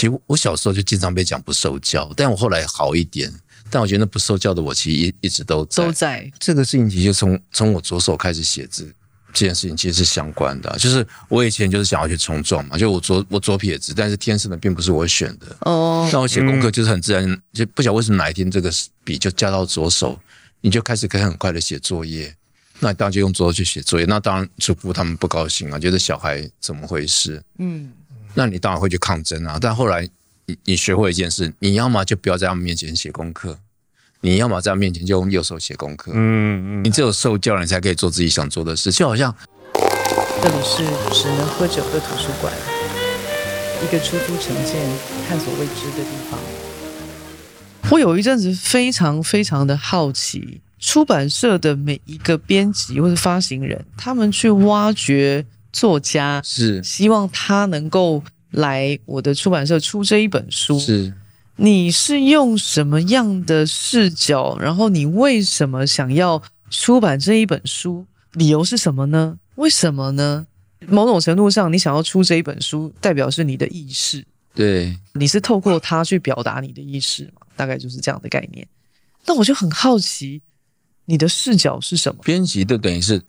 [0.00, 3.30] 其实我小时候就经常被讲不受教，但我后来好一点。
[3.68, 5.84] 但我觉得那不受教的我，其实一一直都在。
[5.84, 8.90] 都在这个事情，其实从从我左手开始写字
[9.34, 10.76] 这件事情，其实是相关的啊。
[10.78, 15.54] 就是我以前就是想要去冲撞嘛，就我左我左撇子，但是天生的并不是我选的。
[15.66, 16.08] 哦。
[16.10, 18.72] 那我写功课就是很自然，嗯、就不晓得为什么哪一天这个
[19.04, 20.18] 笔就加到左手，
[20.62, 22.34] 你就开始可以很快的写作业。
[22.78, 24.06] 那你当然就用左手去写作业。
[24.06, 27.42] 那当然，祖父他们不高兴啊，觉得小孩怎么回事？
[27.58, 27.92] 嗯。
[28.34, 29.58] 那你当然会去抗争啊。
[29.60, 30.08] 但后来。
[30.46, 33.56] 你你学会一件事，你要么就不要在他们面前写功课，
[34.20, 36.10] 你要么在他们面前就用右手写功课。
[36.12, 38.90] 嗯嗯，你只有受教，你才可以做自己想做的事。
[38.90, 39.32] 就好像
[40.42, 40.82] 这里是
[41.14, 42.52] 只能喝酒的图书馆，
[43.84, 44.74] 一个出租成见、
[45.28, 46.40] 探索未知的地方。
[47.92, 58.22] 我有一阵子非常非常的好奇，出版社的每一个编辑或者发行人，他们去挖掘作家，是希望他能够。
[58.52, 61.14] 来我的出版社出这一本书，是
[61.54, 64.58] 你是用什么样的视角？
[64.58, 68.04] 然后你为什么想要出版这一本书？
[68.32, 69.38] 理由是什么呢？
[69.54, 70.44] 为什么呢？
[70.88, 74.26] 某种程度上，你想要出这一本书，代表是你的意识。
[74.52, 77.46] 对，你是透过它去表达你的意识嘛？
[77.54, 78.66] 大概就是这样的概念。
[79.26, 80.42] 那我就很好奇，
[81.04, 82.20] 你的视角是什么？
[82.24, 83.22] 编辑就等于是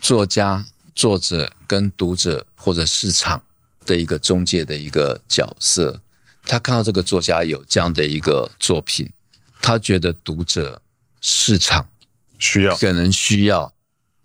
[0.00, 0.64] 作家、
[0.94, 3.42] 作者跟读者或者市场。
[3.84, 6.00] 的一个中介的一个角色，
[6.44, 9.10] 他看到这个作家有这样的一个作品，
[9.60, 10.80] 他觉得读者
[11.20, 11.84] 市场
[12.38, 13.72] 需要，可能需要，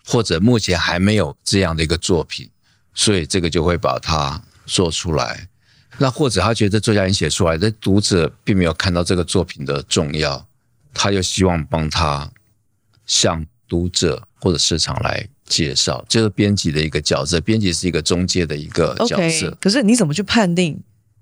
[0.06, 2.48] 或者目前还没有这样的一个作品，
[2.94, 5.50] 所以这个就会把它做出来。
[5.98, 10.48] 那或者他觉得作家已经写出来，但读者并没有看到这个作品的重要，
[10.94, 12.32] 他又希望帮他
[13.08, 15.28] 向读者或者市场来。
[15.48, 19.50] 介绍就是编辑的一个角色，编辑是一个中介的一个角色。
[19.50, 20.80] Okay, 可是你怎么去判定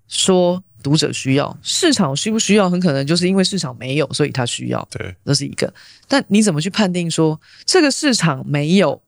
[0.07, 2.69] 说读者需要，市场需不需要？
[2.69, 4.87] 很可能就是因为市场没有，所以他需要。
[4.91, 5.73] 对，这是一个。
[6.07, 9.01] 但你怎么去判定说这个市场没有，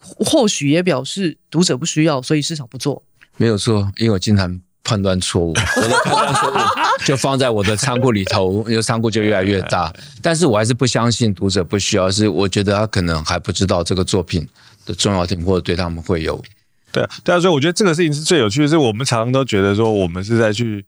[0.00, 3.02] 或许也表示读者不需要，所以市场不做？
[3.36, 6.56] 没有错，因为我经常判断错误，我的判断错误
[7.06, 9.92] 就放在我的仓库里头，因为仓库就越来越大。
[10.20, 14.44] 但是我还是不相信读者不需要，是我觉得他可能还不知道这个作品
[14.84, 16.42] 的重要性，或者对他们会有。
[16.90, 20.84] 对啊，对啊，所以我觉得这个事情是最有趣的，是我们常常都觉得说，我们是在去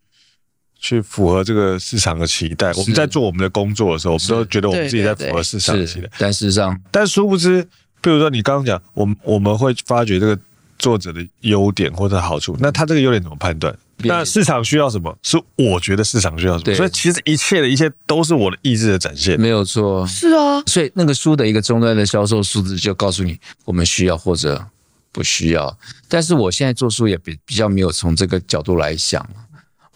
[0.80, 2.72] 去符合这个市场的期待。
[2.72, 6.08] 我们在做我们的工作的时候，我们都觉得我们自己在符合市场的期待。
[6.18, 7.62] 但事实上，但殊不知，
[8.00, 10.36] 比如说你刚刚讲，我们我们会发觉这个
[10.82, 13.72] 作者的优点或者好处，那他这个优点怎么判断？
[13.98, 15.16] 那市场需要什么？
[15.22, 16.74] 是我觉得市场需要什么？
[16.74, 20.04] 所以其实一切的一切都是我的意志的展现，没有错。
[20.08, 24.66] 是啊，所以那个书的一个终端的销售数字就告诉你，我们需要或者
[25.12, 25.78] 不需要。
[26.08, 29.24] 但是我现在做书也比比较没有从这个角度来想，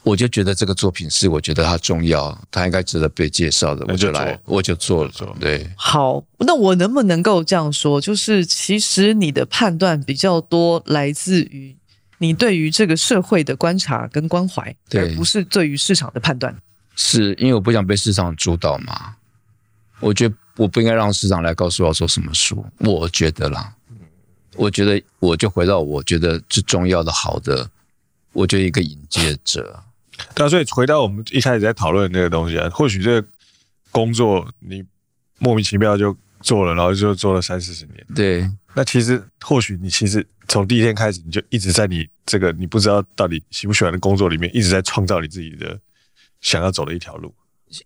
[0.07, 5.11] 我就觉得这个作品是我觉得它重要，它应该值得被介绍的，我就来，我就做了。
[5.41, 8.01] 对，好，那我能不能够这样说？
[8.01, 11.77] 就是其实你的判断比较多来自于。
[12.19, 16.57] 你对于这个社会的观察跟关怀，而不是对于市场的判断。
[16.95, 19.15] 是因为我不想被市场主导嘛？
[20.01, 22.65] 我觉得我不应该让市场来告诉我要做什么书。
[22.79, 23.71] 我觉得啦，
[24.55, 27.69] 我觉得我就回到我觉得最重要的好的，
[28.33, 29.79] 我觉得一个引介者。
[30.35, 33.29] 对啊，所以回到我们一开始在讨论的那个东西啊，或许这个
[33.91, 34.85] 工作你
[35.39, 38.07] 莫名其妙就做了，然后就做了三四十年。
[38.15, 38.49] 对。
[38.75, 45.79] 那其实，或许你其实从第一天开始，你就一直在你这个你不知道到底喜不喜欢的工作里面，一直在创造你自己的
[46.43, 47.35] 想要走的一条路。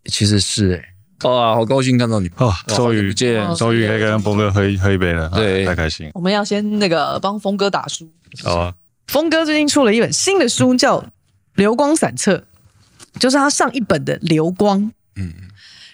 [0.07, 0.79] 其实是哎、
[1.23, 6.11] 欸，哇，好高兴看到你哦，终于见，终于可以跟峰哥喝一喝一杯了，对，太开心。
[6.13, 8.11] 我们要先那个帮峰哥打书，
[8.43, 8.75] 好啊。
[9.07, 11.01] 峰哥最近出了一本新的书，叫
[11.61, 12.43] 《流光散册》，
[13.21, 14.81] 就是他上一本的《流光》，
[15.17, 15.31] 嗯，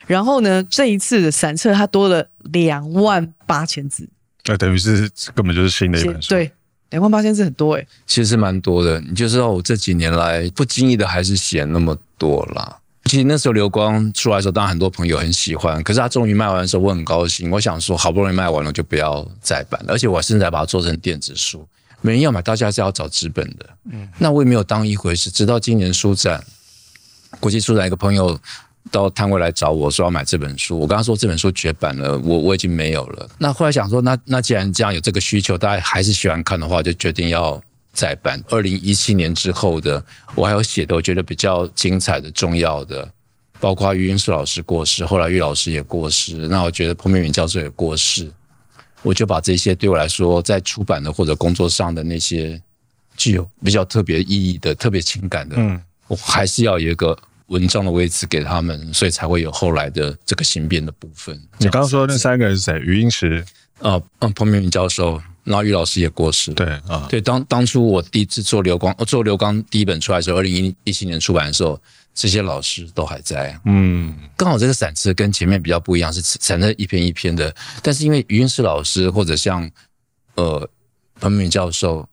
[0.06, 4.08] 然后呢，这一次的散册他多了两万八千字。
[4.44, 6.52] 那等于是根本就是新的一本书，对，
[6.90, 9.00] 两万八千字很多诶，其实是蛮多的。
[9.00, 12.78] 你就知道我这几年来不经意的还是写那么多啦。
[13.06, 17.50] 其实那时候流光出来的时候，当然很多朋友很喜欢，可是他终于卖完的时候，我很高兴。
[17.50, 19.92] 我想说，好不容易卖完了，就不要再版了。
[19.92, 21.66] 而且我现在把它做成电子书，
[22.06, 23.66] 没人要买，大家是要找资本的。
[23.90, 25.30] 嗯，那我也没有当一回事。
[25.30, 26.42] 直到今年书展，
[27.40, 28.38] 国际书展一个朋友。
[28.92, 33.28] 到摊位来找我说要买这本书，我跟他说这本书绝版了，我我已经没有了。
[33.36, 37.60] 那后来想说，那那既然这样有这个需求，大家还是喜欢看的话，就决定要
[37.92, 38.40] 再版。
[38.48, 40.00] 二零一七年之后的，
[40.36, 43.10] 我还有写的我觉得比较精彩的、重要的，
[43.58, 48.30] 包括余英树老师过世，后来余老师也过世，那我觉得彭明敏教授也过世，
[49.06, 52.60] 我就把这些对我来说在出版的或者工作上的那些
[53.16, 55.80] 具有比较特别意义的、特别情感的，嗯。
[56.08, 57.16] 我还是要有一个
[57.46, 61.36] 文章的位置给他们，所以才会有后来的这个形变的部分。
[61.58, 62.78] 你刚刚说的那三个人是谁？
[62.80, 63.44] 余英时，
[63.80, 66.52] 呃，嗯，彭明敏教授，然后余老师也过世。
[66.54, 71.80] 对啊，对，当当初我第一次做刘光，我做刘刚第一本出来的时候，二零一七年出版的时候，
[72.16, 73.56] 这些老师都还在。
[73.66, 79.70] 嗯，刚好这个散册跟前面比较不一样，是散册一篇一篇的，但是因为余英时老师或者像
[80.34, 80.68] 呃
[81.20, 82.08] 彭明敏教授。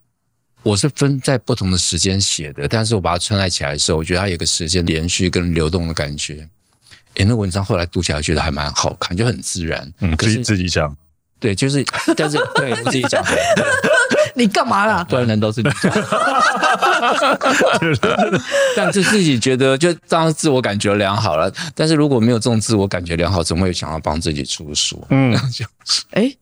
[0.61, 6.47] 我是分在不同的时间写的，但是我把它串在起来的时候，我觉得它有个时间连续跟流动的感觉。
[7.15, 9.93] 诶，那文章后来读起来觉得还蛮好看，就很自然。
[9.99, 10.95] 嗯，可是自己讲，
[11.37, 11.83] 对，就是，
[12.15, 13.21] 但是对我自己讲，
[14.35, 15.03] 你干嘛啦？
[15.03, 15.93] 不然人都是你讲。
[18.75, 21.51] 但是自己觉得就当自我感觉良好了。
[21.75, 25.05] 但是如果没有这种自我感觉良好，怎么会想要帮自己出书？
[25.09, 25.65] 嗯，就
[26.11, 26.37] 诶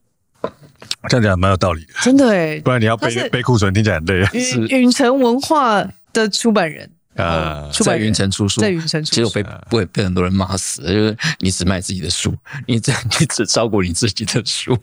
[1.08, 4.24] 这样讲蛮有道理的，真的哎，不然你要背背库存，听起来很累。
[4.40, 9.14] 是云城文化的出版人啊，在云城出书，在云城出书。
[9.14, 12.34] 其实我被被被很多人骂死，就是你只卖自己的书，
[12.66, 14.78] 你只你只照顾你自己的书。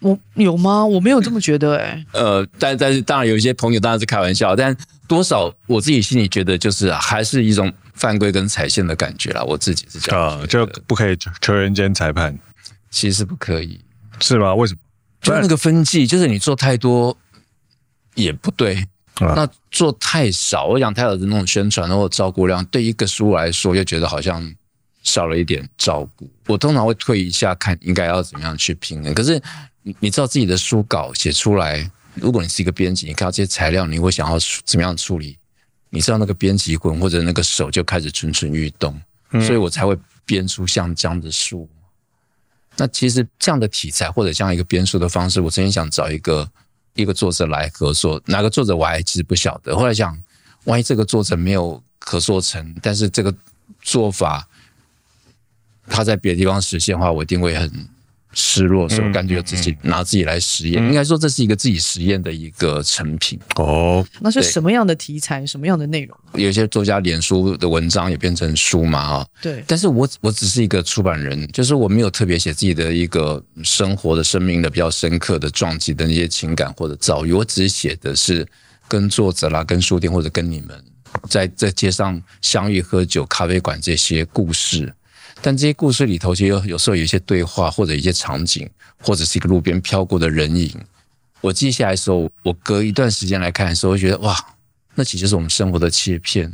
[0.00, 0.84] 我有吗？
[0.84, 2.04] 我没有这么觉得哎。
[2.12, 4.76] 呃，但但是当然有一些朋友当然是开玩笑，但
[5.08, 9.42] 多少我自己心里觉得就是还是一种犯规跟踩线的感觉啦。
[9.42, 12.36] 我自己是这样啊，就不可以球员间裁判，
[12.90, 13.80] 其实不可以，
[14.20, 14.54] 是吗？
[14.54, 14.80] 为什么？
[15.22, 17.16] 就那个分际，就是你做太多
[18.14, 18.76] 也不对，
[19.14, 24.54] 啊、那做太少，我想太少的那种宣传或照顾量，对一个书来说又觉得好像
[25.02, 26.30] 少了一点照顾。
[26.46, 29.12] 我通常会退一下看，应该要怎么样去平衡。
[29.14, 29.40] 可是
[29.86, 35.38] 你你知道自己的书稿写出来，如果你是一个编辑，你看到这些材料，你会想要怎么样处理？
[35.90, 39.00] 你知道那个编辑魂或者那个手就开始蠢蠢欲动，
[39.30, 41.68] 嗯、所以我才会编出像这样的书。
[42.76, 46.50] 那其实这样的题材或者这样一个编书的方式，我曾经想找一个
[46.94, 49.76] 一个作者来合作，哪个作者我还其实不晓得。
[49.76, 50.20] 后来想，
[50.64, 53.32] 万一这个作者没有合作成，但是这个
[53.82, 54.48] 做法
[55.86, 57.88] 他在别的地方实现的话，我一定会很。
[58.38, 64.06] 失落，所以我感觉自己拿自己来实验，嗯、应该说这是一个自己实验的一个成品哦。
[64.20, 66.14] 那是什么样的题材，什么样的内容？
[66.34, 69.26] 有些作家脸书的文章也变成书嘛，哈。
[69.40, 69.64] 对。
[69.66, 78.46] 但是我我只是一个出版人，就是我没有特别写自己的一个生活的、生命的比较深刻的撞击的那些情感或者遭遇，我只是写的是
[78.86, 80.84] 跟作者啦、跟书店或者跟你们
[81.30, 84.92] 在在街上相遇、喝酒、咖啡馆这些故事。
[85.46, 90.76] 但这些故事里头，其实有有时候有一些对话，或者一些场景，或者是一个路边飘过的人影。
[91.40, 94.36] 我记下来的时候，我隔一段时间来看的时候，我觉得哇，
[94.96, 96.52] 那其实是我们生活的切片。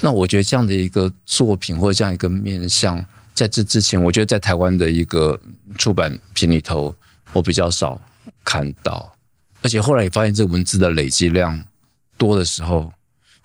[0.00, 2.98] 那我觉得这样的一个作品，或者这样一个面向，
[3.34, 5.40] 在这之前，我觉得在台湾的一个
[5.78, 6.92] 出版品里头，
[7.32, 8.00] 我比较少
[8.42, 9.14] 看到。
[9.62, 11.64] 而且后来也发现，这文字的累积量
[12.18, 12.92] 多的时候，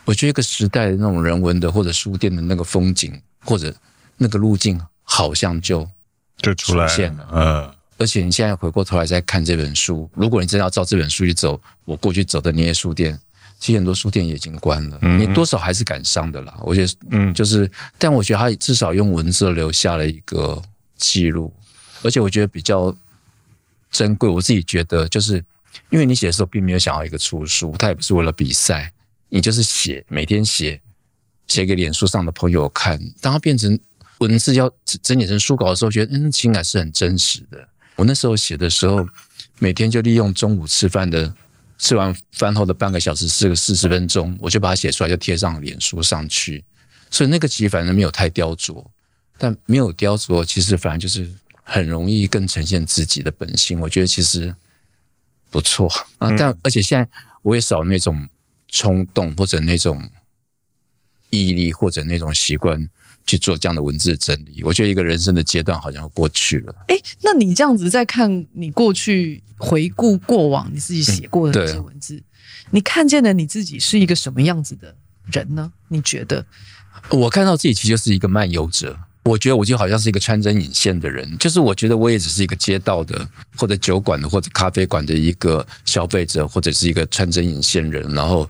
[0.03, 3.71] 我觉得一个时代的那种人文的，或者书店的那个风景，或者。
[4.19, 5.89] 那个路径好像就
[6.37, 7.75] 就出来了，嗯。
[7.97, 13.19] 而且你现在回过头来再看这本书，如果你真的要照这本书去走，我过去走的那些书店，
[13.59, 16.57] 其实很多书店也已经关了，嗯、你多少还是感伤的啦。
[16.61, 20.61] 我觉得，嗯，就是，但我觉得他至少用文字留下了一个
[20.95, 21.53] 记录，
[22.01, 22.95] 而且我觉得比较
[23.91, 24.29] 珍贵。
[24.29, 25.43] 我自己觉得，就是
[25.89, 28.89] 因为你写的时候并没有想要一个出书，他也不是为了比赛，
[29.27, 30.79] 你就是写，每天写，
[31.47, 33.77] 写给脸书上的朋友看，当他变成。
[34.19, 34.71] 文字要
[35.01, 37.67] 整理成书稿的时候，觉得嗯，情感是很真实的。
[37.95, 39.05] 我那时候写的时候，
[39.59, 41.33] 每天就利用中午吃饭的，
[41.77, 46.63] 吃完饭后的半个小时，四个四十分钟，我就把它写出来，就贴上脸书上去。
[47.09, 48.85] 所以那个其实反正没有太雕琢，
[49.37, 51.29] 但没有雕琢，其实反而就是
[51.63, 53.79] 很容易更呈现自己的本性。
[53.79, 54.53] 我觉得其实
[55.49, 57.09] 不错啊，但而且现在
[57.41, 58.27] 我也少那种
[58.67, 60.09] 冲动或者那种
[61.29, 62.89] 毅力或者那种习惯。
[63.29, 66.73] 去做这样的文字整理，我觉得一个人生的阶段好像过去了。
[66.87, 72.23] 哎，那你这样子在看你过去回顾过往你自己写过的那些文字，嗯、
[72.71, 74.95] 你看见的你自己是一个什么样子的
[75.31, 75.71] 人呢？
[75.89, 76.43] 你觉得？
[77.11, 88.11] 我看到自己其实就是一个漫游者，我觉得我就好像是一个穿针引线的人，就是我觉得我也只是一个街道的，或者酒馆的，或者咖啡馆的一个消费者，或者是一个穿针引线人。
[88.15, 88.49] 然后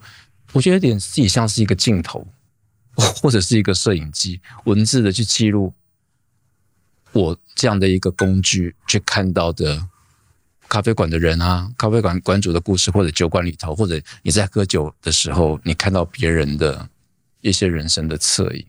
[0.53, 2.25] 我觉得有点自己像是一个镜头。
[3.22, 5.74] 或者是一个摄影机，文字的去记录
[7.12, 9.88] 我这样的一个工具去看到的
[10.68, 16.88] 咖啡馆的人啊，咖啡馆馆主的故事，或者酒馆里头，或者你在喝酒的时候，你看到别人的
[17.41, 18.65] 一些人生的侧影，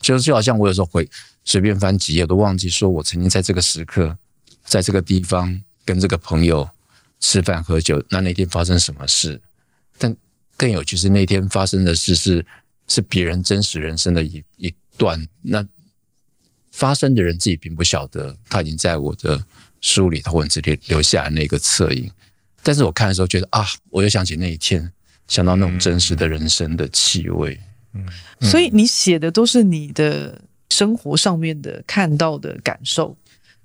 [0.00, 1.08] 就就好像我有时候会
[1.44, 4.16] 随便翻几页，都忘记说我曾经在这个时刻，
[4.64, 6.68] 在这个地方跟这个朋友
[7.20, 9.40] 吃饭喝酒，那那天发生什么事？
[9.96, 10.14] 但
[10.56, 12.44] 更有趣是那天发生的事是。
[12.88, 15.64] 是别人真实人生的一一段，那
[16.72, 19.44] 发生的人自己并不晓得，他已经在我的
[19.80, 22.10] 书里头文字里留下来那个侧影。
[22.62, 24.92] 但是我看的时候觉得啊，我又想起那一天，
[25.28, 27.58] 想到那种真实的人生的气味。
[27.94, 28.04] 嗯，
[28.40, 33.16] 所以你写的都是你的生活上面的看到的感受，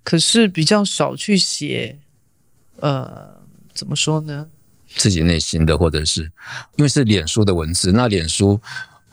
[0.03, 1.98] 可是比较少去写，
[2.77, 3.42] 呃，
[3.74, 4.48] 怎么说呢？
[4.96, 6.22] 自己内心的，或者是
[6.77, 8.62] 因为是脸书的文字，那脸书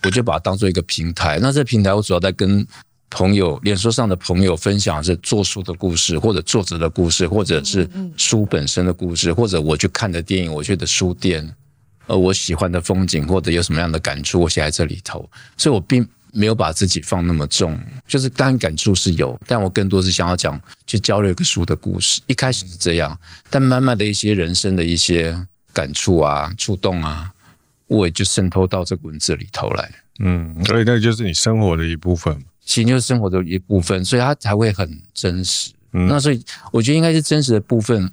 [0.02, 1.38] 我就把它当做一个平台。
[1.40, 2.66] 那这个平台我主要在跟
[3.10, 11.54] 朋友，脸书上的朋友分享是做书的故事，或者作者的故事，或者是书本身的故事，或者我去看的电影，我去的书店，
[12.06, 15.28] 呃，我喜欢的风景，或者有什么样的感触，我写在这里头。
[15.56, 22.20] 所以我并没有把自己放那么重，就是当然感触是有，但我更多是想要讲去交流一个书的故事。
[22.26, 23.18] 一开始是这样，
[23.50, 25.36] 但慢慢的一些人生的一些。
[25.72, 27.30] 感触啊，触动啊，
[27.90, 29.90] 我也就渗透到这个文字里头来。
[30.20, 32.32] 嗯，所以那个就是你生活的一部分，
[32.64, 35.72] 其实就是生活的一部分，所以它才会很真实。
[35.92, 36.40] 嗯，那所以
[36.72, 38.08] 我觉得应该是真实的部分，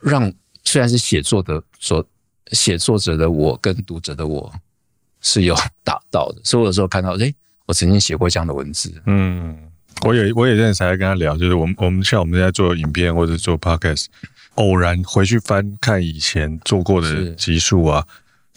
[0.00, 0.32] 让
[0.64, 2.04] 虽然是写作的所
[2.52, 4.50] 写作者的我跟读者的我
[5.20, 5.54] 是有
[5.84, 6.40] 达到的。
[6.42, 7.34] 所以我有时候看到，诶，
[7.66, 8.90] 我曾经写过这样的文字。
[9.06, 9.58] 嗯，
[10.06, 14.06] 我也我也认识才跟他聊，就是我们我们像我们在做影片或者做 podcast。
[14.56, 18.06] 偶然回去翻看以前做过的集数啊，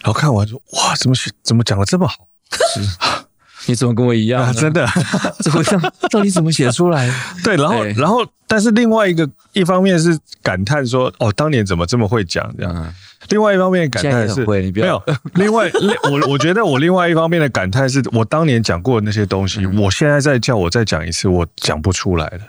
[0.05, 2.27] 然后看完说哇，怎么写怎么讲的这么好？
[2.51, 2.79] 是，
[3.65, 4.53] 你怎么跟我一样、啊？
[4.53, 4.85] 真的，
[5.41, 5.93] 怎么样？
[6.11, 7.11] 到底怎么写出来？
[7.43, 12.71] 对，然后然后，但是另外一个一方面是感叹说，哦，当年怎么这么会讲这样？
[12.77, 12.93] 嗯、
[13.29, 15.19] 另外一方面感叹是会，你不要没有。
[15.33, 15.71] 另外，
[16.03, 22.41] 我我觉得我另外一方面的感叹是我当年讲过的那些东西，嗯、我现在再叫我再讲一次，我讲不出来了。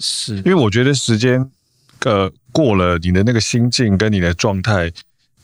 [0.00, 1.48] 是因为我觉得时间。
[2.04, 4.92] 呃，过了你的那个心境跟你的状态，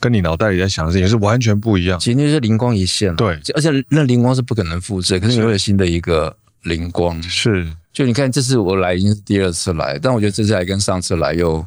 [0.01, 2.01] 跟你脑袋里在想的事情是完全不一样。
[2.01, 7.23] 其实那是灵光一现，对，而且那灵光是不可能复制，可是你会有新的一个灵光。
[7.23, 11.65] 是，就你看，这次我来已经是第二次来，但我觉得这次来跟上次来又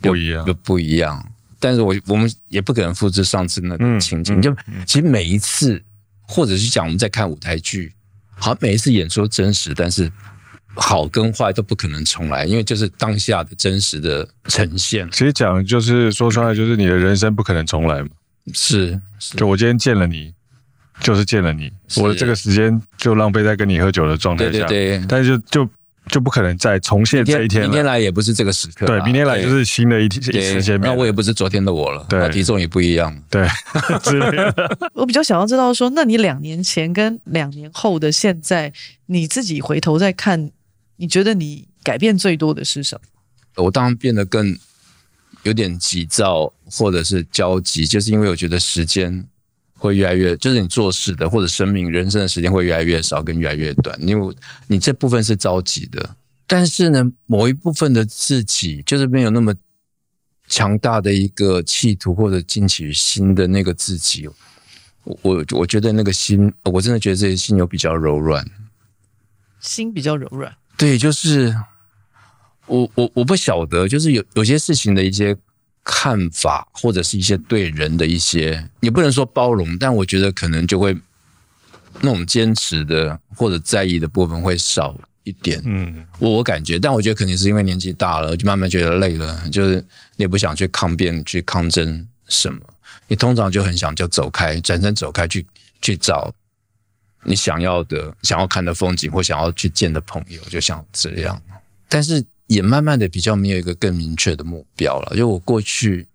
[0.00, 1.26] 不一样，又不一样。
[1.58, 4.38] 但是我我们也不可能复制上次那个情景。
[4.38, 4.54] 嗯、就
[4.86, 5.82] 其实每一次，
[6.22, 7.92] 或者是讲我们在看舞台剧，
[8.34, 10.12] 好，每一次演出真实，但是。
[10.76, 15.08] 好跟坏都不可能重来，因为就是当下的真实的呈现。
[15.10, 18.08] 其实讲就是说出来，就是你的人生不可能重来嘛。
[18.54, 20.32] 是，是就我今天见了你，
[21.00, 24.50] 就是见了你，我的这个时间就浪费在跟你喝酒的状态下。
[24.50, 25.06] 对对对。
[25.08, 25.70] 但是就就
[26.08, 27.62] 就不可能再重现这一天。
[27.62, 28.86] 明天来也不是这个时刻。
[28.86, 30.80] 对，明天来就是新的一天一时间。
[30.80, 32.06] 那我也不是昨天的我了。
[32.08, 33.14] 对，体重也不一样。
[33.28, 33.46] 对。
[34.94, 38.72] 我比较想要知道说，那你两年前跟两年后的现在，
[39.06, 40.52] 你自己回头再看。
[41.00, 43.64] 你觉得你改变最多的是什么？
[43.64, 44.54] 我当然变得更
[45.44, 49.26] 有点急躁，或者是焦急，就是因为我觉得时间
[49.78, 53.98] 会越来越，就是你做事的或者生命人生的时间会越来越少，跟越来越短。
[54.06, 56.16] 因为你这部分是着急的，
[56.46, 59.54] 但是呢，某一部分的自己就是没有那么
[60.48, 64.28] 强大的一个企图或者进取心的那个自己。
[65.04, 68.46] 我我我觉得那个心，我真的觉得这些心有比较柔软，
[69.60, 70.54] 心比较柔软。
[70.80, 71.54] 对，就是
[72.64, 75.36] 我我我不晓得，就是有有些事情的一些
[75.84, 80.96] 看法，或者是一些对人的一些，也不能说包容，但我觉得可能就会
[82.00, 85.60] 那种坚持的或者在意的部分会少一点。
[85.66, 89.76] 嗯，我我感觉，但我觉得肯定是因为年纪大了，就慢慢觉得累了，就是
[90.16, 92.58] 你也不想去抗辩、去抗争什么，
[93.06, 95.46] 你通常就很想就走开，转身走开，去
[95.82, 96.32] 去找。
[97.22, 101.40] 你想要的、想要看的风景，或想要去见的朋友，就像这样。
[101.88, 105.16] 但是也慢慢的比较没有一个更明确的目标了。
[105.16, 106.06] 就我过去，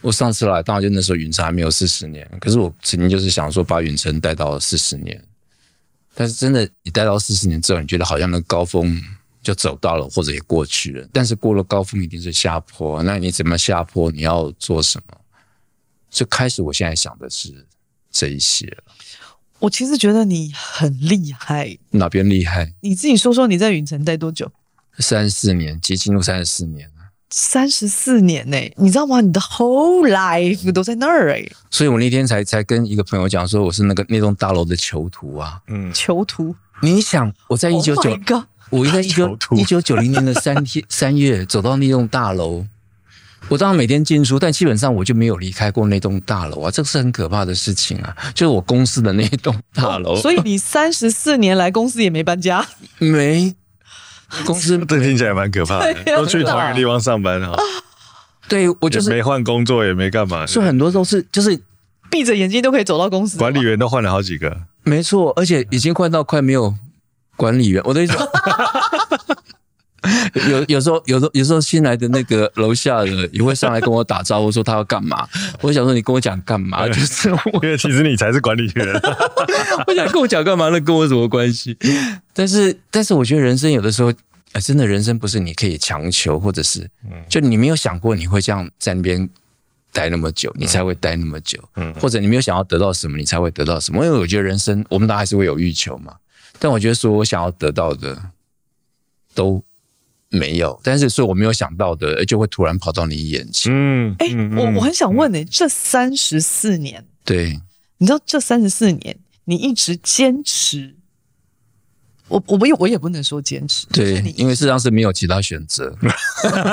[0.00, 2.28] 我上次来，当然就那时候云城还没有四十年。
[2.40, 5.22] 可是我曾经就是想说，把云城带到四十年。
[6.14, 9.00] 但是真的，你带到四十年之后，你觉得好像那高峰
[9.42, 11.08] 就走到了，或者也过去了。
[11.12, 13.02] 但是过了高峰，一定是下坡。
[13.02, 14.10] 那你怎么下坡？
[14.10, 15.16] 你要做什么？
[16.10, 17.66] 就开始，我现在想的是
[18.10, 18.94] 这一些了。
[19.58, 22.72] 我其实觉得你很厉害，哪边厉害？
[22.80, 24.50] 你自己说说，你在云城待多久？
[24.98, 26.94] 三十四年，即进入三十四年了。
[27.30, 28.72] 三十四年呢、欸？
[28.76, 29.20] 你知道吗？
[29.20, 31.52] 你的 whole life 都在那儿哎、欸。
[31.70, 35.60] 所以我那天才才跟一个朋友讲说，我是那个那栋大楼的囚徒啊。
[35.68, 36.54] 嗯，囚徒。
[36.82, 38.16] 你想，我在一九九，
[38.70, 42.66] 我在一九一九九零年的三天三月走到那栋大楼。
[43.48, 48.16] 我当然每天进出，但基本上我就没有离开过那栋大楼啊，这个是很可怕的事情啊。
[48.34, 52.66] 就是我公司的那栋大楼，所以你三十四年来公司也没搬家，
[52.98, 53.54] 没
[54.44, 57.56] 公司， 这听起来蛮可怕的， 都去同一个地方上班哈。
[58.48, 61.56] 对，我就是没换工作，也没干嘛，所以很多都是就是
[62.10, 64.56] 闭着眼睛都可以走到公司，管理员都换了好几个。
[64.82, 66.74] 没错，而且已经换到快没有
[67.36, 67.82] 管理员。
[67.84, 68.16] 我的意思，
[70.50, 75.26] 有有时候，有时候，有时候新来的那个楼下的也会上来跟我打招呼，说他要干嘛。
[75.60, 76.86] 我想说，你跟我讲干嘛？
[76.88, 79.00] 就是因为其实你才是管理员。
[79.86, 80.68] 我想跟我讲干嘛？
[80.68, 81.76] 那跟我什么关系？
[82.32, 84.12] 但是，但是我觉得人生有的时候，
[84.52, 86.88] 哎，真的人生不是你可以强求，或者是，
[87.28, 89.28] 就你没有想过你会这样在那边。
[89.92, 91.58] 待那么久，你才会待那么久。
[91.76, 94.04] 嗯，或者你没有想要得到什么，你才会得到什么。
[94.04, 96.14] 因为我觉得人生，我们大家还是会有欲求嘛。
[96.58, 98.14] 但我觉得说我想要得到的
[99.34, 99.64] 都
[100.30, 103.72] 没有，但是是我没有想到的，就会突然跑到你眼前。
[103.72, 107.60] 嗯，哎、欸，我我很想问呢、欸，这三十四年，对，
[107.98, 110.94] 你知道这三十四年，你一直坚持。
[112.28, 113.86] 我我没有，我也不能说坚持。
[113.92, 115.96] 对，因为事实上是没有其他选择，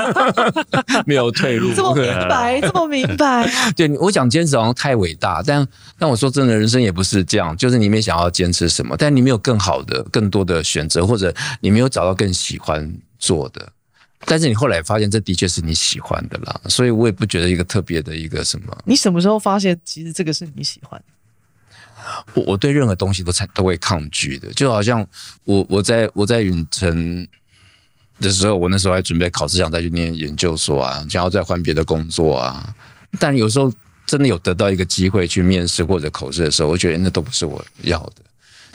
[1.05, 1.71] 没有退路。
[1.75, 3.47] 这么明白，这么明白。
[3.77, 5.67] 对，我讲坚持好像太伟大，但
[5.99, 11.31] 但我说真的，人生也不是这样，就是你没想要坚持什么，但你没有更好的、更多的选择，或者
[11.61, 12.91] 你没有找到更喜欢
[13.23, 13.71] 做的，
[14.25, 18.77] 但是你后来发现这的确是你喜欢的啦，所以我也不觉得一个特别的一个什么。
[18.85, 21.05] 你什么时候发现其实这个是你喜欢的？
[22.33, 25.07] 我我对任何东西都才都会抗拒的，就好像
[25.45, 27.25] 我我在我在远程
[28.19, 32.75] 的时候，我那时候还准备考试，想再去念研究所啊，想要再换别的工作啊。
[33.19, 33.71] 但有时候
[34.05, 38.15] 真的有得到一个机会去面试或者口试的时候，我觉得那都不是我要的。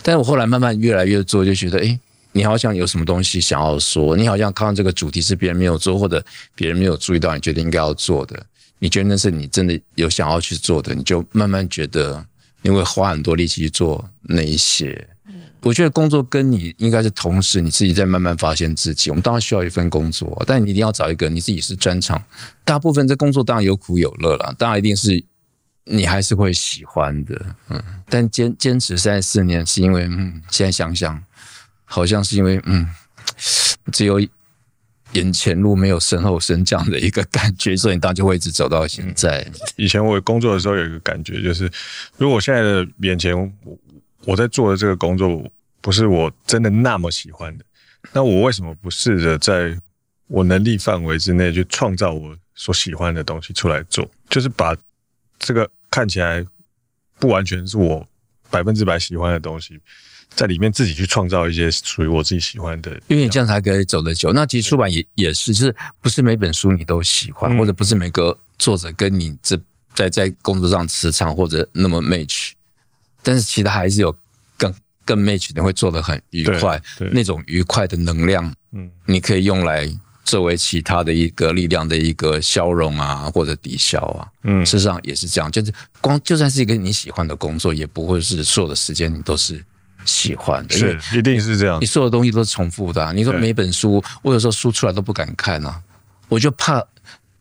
[0.03, 1.99] 但是我后来慢慢越来越做，就觉得，诶，
[2.33, 8.41] 你好像有什么东西想要说，你好像看到这个主题是别人没有做，或者别人没有注意到，你觉得应该要做的，
[8.79, 12.25] 你觉得那是你真的有想要去做的，你就慢慢觉得。
[12.61, 15.09] 你会花很多力气去做那一些，
[15.61, 19.11] 我觉得工作跟你应该是同时，你自己在慢慢发现自己。
[19.11, 22.21] 我们当然需要一份工作，但你一定要找一个你自己是专长。
[22.65, 25.25] 大部分这工作当然有苦有乐了，当然一定是
[25.85, 27.81] 你还是会喜欢的，嗯。
[28.11, 31.23] 但坚坚持三十四年，是因为嗯，现在想想，
[31.89, 32.87] 好像是因为嗯，
[33.91, 34.21] 只有。
[35.13, 39.51] 眼前路没有身后身这样的一个感觉，所以你当然就会一直走到现在。
[39.77, 41.69] 以前我工作的时候有一个感觉，就是
[42.19, 43.79] 如果现在的眼前我
[44.27, 47.65] 我在做的这个工作不是我真的那么喜欢的，
[48.13, 49.75] 那我为什么不试着在
[50.27, 54.07] 我能力范围之内去创造我所喜欢的东西出来做？
[54.29, 54.77] 就是把
[55.39, 56.45] 这个看起来
[57.19, 58.07] 不完全是我
[58.51, 59.81] 百分之百喜欢的东西。
[60.39, 64.33] 在里面自己去创造一些属于我自己喜欢的，因为你这样才可以走得久。
[64.33, 69.61] 那其实出版也也是，就是不是每本书你都喜欢，或者不是每个作者跟你这
[69.95, 72.53] 在在工作上磁场或者那么 match，
[73.21, 74.17] 但是其他还是有
[74.57, 74.73] 更
[75.05, 89.61] 更 match，你会做得很愉快，那种愉快的能量，嗯，你可以用来作为其他的一个力量的一个消融啊，或者抵消啊，嗯，事实上也是这样，就是光就算是一个你喜欢的工作，也不会是所有的时间你都是。
[90.09, 91.79] 喜欢的，是一定是这样。
[91.81, 93.13] 你所有东西都是重复的啊。
[93.13, 95.81] 你说每本书，我有时候书出来都不敢看啊，
[96.29, 96.83] 我就怕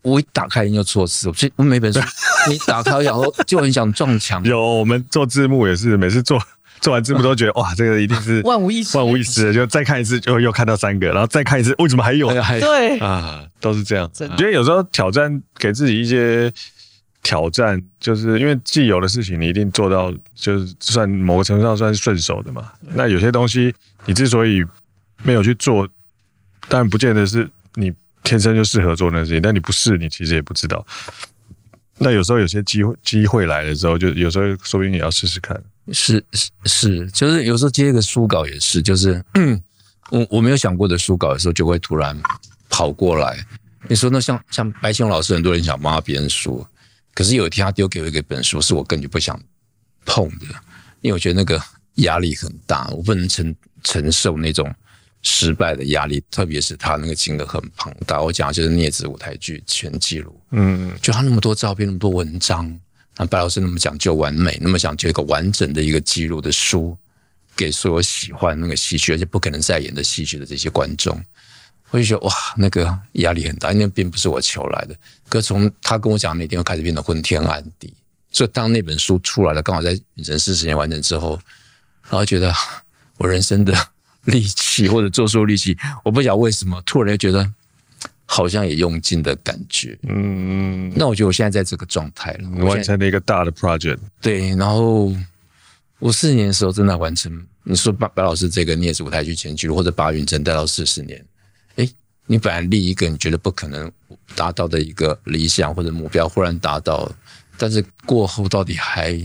[0.01, 1.31] 我一打开就错字。
[1.33, 1.99] 所以我每本书
[2.51, 4.43] 你打开，然后就很想撞墙。
[4.43, 6.39] 有我们做字幕也是，每次做
[6.81, 9.53] 做完字幕都觉得哇，这个一定是 万无一失，万无一失。
[9.53, 12.27] 就再看一次，就又看到三个，然后再看一次，为什么还有？
[12.29, 14.11] 对啊，都是这样。
[14.19, 16.51] 我觉得有时候挑战给自己一些。
[17.23, 22.71] 挑战就是因为既有的事情你一定做到，就是算某个程度上算是顺手的嘛。
[22.81, 23.73] 那有些东西
[24.05, 24.63] 你之所以
[25.23, 25.87] 没有去做，
[26.69, 27.91] 当然不见得是你
[28.23, 30.85] 天生就适合做那事情，但你不试，你其实也不知道。
[31.97, 35.61] 那有时候有些机会机会来了之后，就有时候说不定你要试试看。
[35.91, 39.23] 是是是，就是有时候接一个书稿也是，就是
[40.11, 42.17] 我我没有想过的书稿的时候，就会突然
[42.69, 43.37] 跑过来。
[43.87, 46.65] 你说那像像白熊老师，很多人想帮他编书。
[47.17, 49.41] 可是有一天，他丢给我一个本书，是我根本不想
[50.05, 50.45] 碰的，
[51.01, 51.59] 因为我觉得那个
[51.95, 54.71] 压力很大，我不能承承受那种
[55.23, 58.21] 失败的压力，特别是他那个金额很庞大。
[58.21, 62.79] 我讲的就是《镊子舞台剧全记录》，嗯，就他那么多照片，那么多文章，
[63.17, 66.95] 那白老师那么讲究完美，那么讲究一个完整的一个记录的书，
[67.55, 71.19] 给所有喜欢那个戏剧而且不可能再演的戏剧的这些观众。
[71.91, 74.95] 我就觉得哇，那个压力很大，因为并不是我求来的。
[75.29, 77.93] 可从他跟我讲那天，我开始变得昏天暗地。
[78.29, 81.39] 所以当那本书出来了，刚好在人世十年完成之后，
[82.03, 82.53] 然后觉得
[83.17, 83.73] 我人生的
[84.25, 87.49] 力气或者做书力气，我不晓得为什么，突然就觉得
[88.25, 89.97] 好像也用尽的感觉。
[90.03, 93.97] 嗯，那我觉得我现在在这个状态了，完成了一个大的 project。
[94.21, 95.15] 对，然后
[95.99, 97.45] 我四十年的时候正在完成。
[97.63, 101.25] 你说白白老师这个镊子舞台剧前记录，或者把云峥带到四十年。
[102.27, 103.91] 你本来立一个你觉得不可能
[104.35, 107.11] 达到的一个理想或者目标，忽然达到，
[107.57, 109.19] 但是过后到底还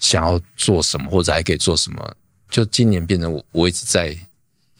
[0.00, 2.16] 想要做什么，或者还可以做什么。
[2.50, 4.14] 就今年变成我我一直在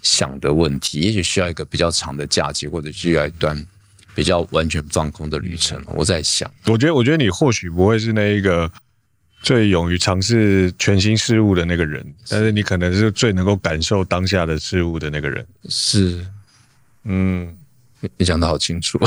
[0.03, 3.67] 想的问题，也许需要一个比较长的假期，或者需要一段
[4.15, 5.83] 比较完全放空的旅程。
[5.87, 8.71] 我在想，我觉得，我觉得你或许不会是那一个
[9.43, 15.47] 最勇于尝试全新事物的那个人，但是你可能是最能够感受当下的事物的那个人。
[15.69, 16.27] 是，
[17.05, 17.57] 嗯，
[18.17, 18.99] 你讲的好清楚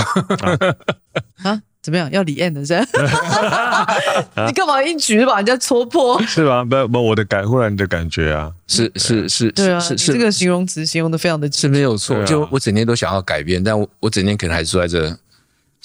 [1.43, 1.61] 啊。
[1.81, 2.09] 怎么样？
[2.11, 2.73] 要李 end 的是？
[4.47, 6.19] 你干嘛一局把人家戳破？
[6.23, 6.63] 是吧？
[6.63, 12.23] 不不，我的感忽然的感觉啊，是是是，对啊，是是这个形容词形容的非常的是没有错。
[12.23, 15.15] 就我整天都想要改变，但我我整天可能还是坐在这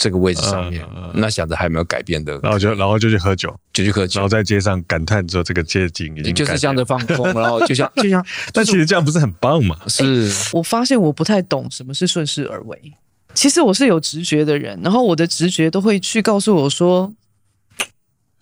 [0.01, 0.83] 这个位置上面，
[1.13, 9.77] 那想着还有没有改变的，然后就然后就去喝酒，就去喝酒，然后在街上感叹说这个街景已经就是这样的放空，然后就像 就像，但其实这样不是很棒吗？
[9.89, 12.95] 是我发现我不太懂什么是顺势而为。
[13.35, 17.13] 其实我是有直觉的人，然后我的直觉都会去告诉我说，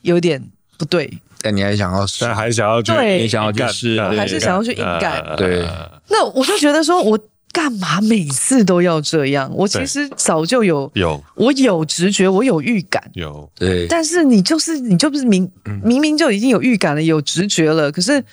[0.03, 0.43] 有点
[0.79, 1.19] 不对。
[1.43, 5.37] 但你还想要，但还想要，对，你想要去试，还是想要去硬干？
[5.37, 5.67] 对。
[6.09, 7.19] 那我就觉得说，我
[7.59, 9.51] 干嘛每次都要这样？
[9.53, 13.85] 我其实早就有有，我有直觉，我有预感，有对。
[13.89, 15.51] 但是你就是你就不是明
[15.83, 18.25] 明明就已经有预感了，有直觉了，可是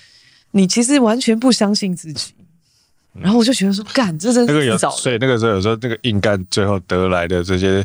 [0.52, 2.34] 你其实完全不相信自己。
[3.20, 4.96] 然后我就觉得说，干，这真是自找的。
[4.96, 7.84] 所以那个时候有时候那个硬干最后得来的这些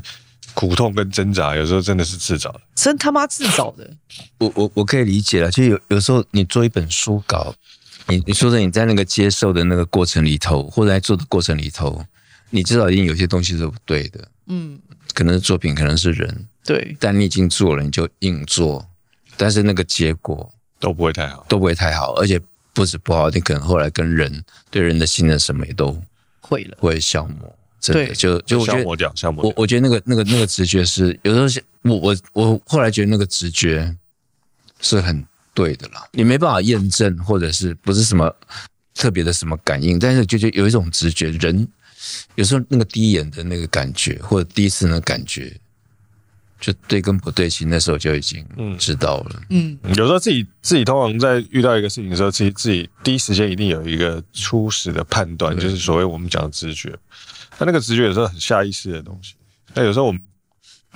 [0.54, 3.89] 苦痛跟挣扎，有时候真的是自找的，真他妈自找的。
[4.38, 7.56] 我我我可以理解了，其实有有时候你做一本书稿，
[8.07, 12.03] 你你说的你在那个接受的那个过程里头，或者在做的过程里头，
[12.49, 14.79] 你知道一定有些东西是不对的，嗯，
[15.13, 18.87] 可能是作品，可能是人，对，但你已经做了，你就硬做，
[19.37, 22.41] 但是那个结果都不会太好，都不会太好，而且。
[22.73, 26.01] 不止不好，你可能后来跟人对人的信任什么也都
[26.39, 27.53] 会了，会消磨。
[27.81, 29.49] 真的，就就我觉得消磨掉，消磨掉。
[29.49, 33.93] 我我觉得那个那个那个直觉是有时候是，我我我后来觉得那个直觉
[34.79, 35.21] 是很
[35.53, 36.07] 对的啦。
[36.13, 38.33] 你没办法验证，或者是不是什么
[38.93, 41.67] 特别的什么感应，但是就就有一种直觉，人
[42.35, 45.55] 有时候那个第一眼的那个感觉，或者第一次那感觉。
[46.59, 48.45] 就对跟不对，其实那时候就已经
[48.77, 49.41] 知道了。
[49.49, 56.95] 嗯，有时候自己自己通常在遇到一个事情的时候，自己自己第一时间一定有一个初始的判断，就是所谓我们讲的直觉。
[57.57, 59.33] 那那个直觉有时候很下意识的东西，
[59.73, 60.21] 那有时候我们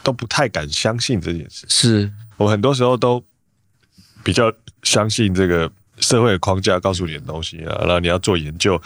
[0.03, 1.65] 都不太敢相信这件事。
[1.67, 3.25] 是我很多时候都
[4.25, 8.81] 比较相信这个社会的框架告诉你的东西啊，然后你要做研究。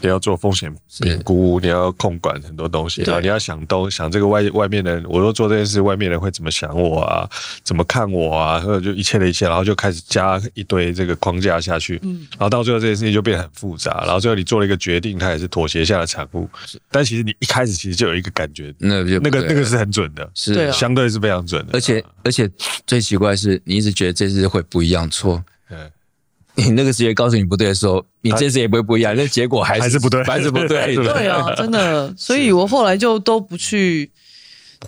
[0.00, 7.28] 你要做风险评估，你要控管很多东西，然后你要想东想这个外外面的人，我说做这件事，外面人会怎么想我啊？
[7.64, 8.60] 怎么看我啊？
[8.60, 16.48] 或者就一切的一切，然后就开始加一堆这个框架下去，嗯，然后到最后这件事情就变得很复杂，然后最后你做了一个决定，它也是妥协下的产物。
[16.90, 21.72] 但其实你一开始其实就有一个感觉，那就那个那个是很准的，是相对是非常准的。
[21.72, 22.50] 而且而且
[22.86, 25.78] 最奇怪的是，你一直觉得这次会不一样错，对。
[26.56, 30.94] 你那个直觉告诉你不对的时候，你这次也不会不一样，那结果还是还是不对，还是不对。
[30.96, 34.10] 对啊，真的，所以我后来就都不去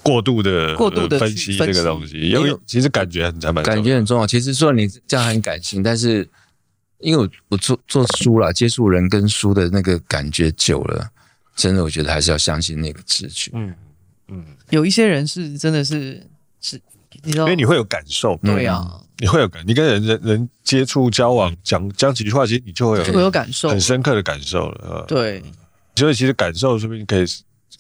[0.03, 4.27] 过度的过度的分析这个东西，因为其实感觉很蛮感觉很重要。
[4.27, 6.27] 其实说你这样很感性，但是
[7.01, 11.07] 因为我我做做书啦，接触人跟书的那个感觉久了，
[11.55, 13.51] 真的我觉得还是要相信那个直觉。
[13.55, 13.75] 嗯
[14.29, 16.27] 嗯，有一些人是真的是
[16.61, 16.81] 是，
[17.23, 18.39] 你知道，因为你会有感受。
[18.43, 19.01] 对啊。
[19.21, 25.05] 你会有感，你跟人人人接触交往，讲讲几句话，其实你就会有会有感受，很深刻的感受了。
[25.09, 25.43] 对，
[25.97, 27.25] 所以其实感受说不定可以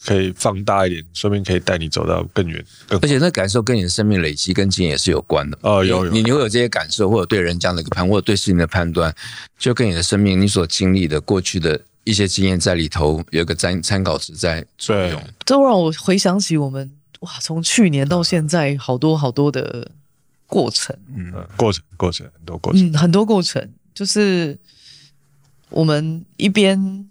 [0.04, 2.64] 可以放大一点，说不定可以带你走到更远。
[2.88, 5.56] 更而且那感受跟你的生命累积跟经验也是有关的。
[5.62, 9.14] 哦，有有，你你会有这些感受，或者对人这样的一个判，或者对事情的判断，
[9.56, 15.22] 就跟你的生命你所经历的过去的一些经验在里头有一个参参考值在作用。
[15.44, 19.92] 这让我回想起我们哇，从去年到现在，好多好多的。
[20.48, 24.58] 过程，嗯，过程，过程，很多过程，嗯，很多过程，就是
[25.68, 27.06] 我们一边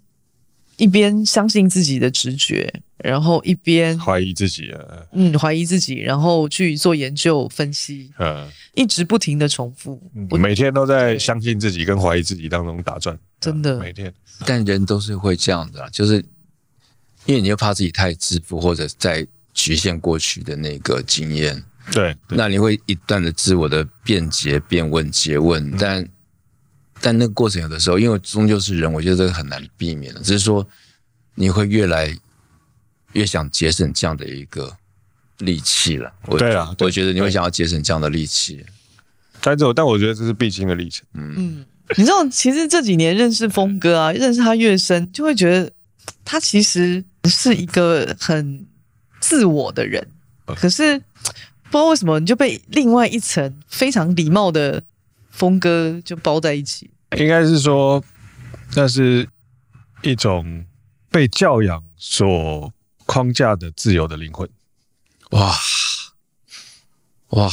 [0.76, 4.80] 一边相信自己的直觉，然后一边怀疑自己啊，
[5.12, 14.12] 嗯，怀疑自己，然后去做研究分析，嗯，一直不停的重复，我每天都在相信自己跟怀疑自己当中打转，真的，每天，
[14.44, 16.16] 但人都是会这样的，就是
[17.26, 19.24] 因为你又怕自己太自负，或者在
[19.54, 21.62] 局限过去的那个经验。
[21.92, 26.08] 对，对，那你会一段的自我的辩解、辩问、诘问，嗯、但
[27.00, 30.20] 但那个过程有的时候，因为终究是人，我觉得这个很难避免的。
[30.20, 30.66] 只是说，
[31.34, 32.14] 你会越来
[33.12, 34.76] 越想节省这样的一个
[35.38, 36.12] 力气了。
[36.38, 38.64] 对啊，我觉得你会想要节省这样的力气。
[39.40, 41.06] 但这，但我觉得这是必经的历程。
[41.14, 45.72] 嗯嗯，你知道，其实这几年认识峰哥啊，认识他越深，就会觉得
[46.24, 48.66] 他其实是一个很
[49.20, 50.06] 自我的人，
[50.44, 51.00] 可是。
[51.70, 54.82] 不知道为什么，你就被另外一层非常礼貌的
[55.30, 56.90] 风格就包在一起。
[57.16, 58.02] 应该是说，
[58.74, 59.28] 那是
[60.02, 60.64] 一种
[61.10, 62.72] 被教养所
[63.06, 64.48] 框架的自由的灵魂。
[65.30, 65.54] 哇
[67.28, 67.50] 哇，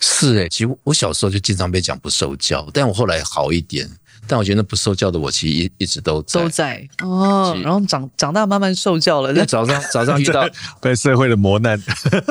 [0.00, 3.88] 是哎，其实我小时候就经常被讲不受教，但我后来好一点。
[4.26, 7.56] 但我觉得那不受教的我，其实一一直都在都在哦。
[7.62, 9.32] 然后长长大慢慢受教了。
[9.32, 10.48] 那早上 早上遇到
[10.80, 11.80] 被社会的磨难，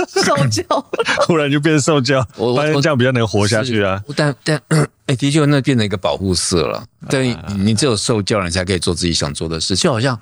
[0.07, 0.63] 受教，
[1.27, 2.25] 忽然就变受教。
[2.37, 4.01] 我发现这样比较能活下去啊。
[4.15, 4.61] 但但
[5.05, 6.83] 哎，的确那变成一个保护色了。
[7.09, 9.75] 对，你只有受教，你才可以做自己想做的事。
[9.75, 10.19] 就好像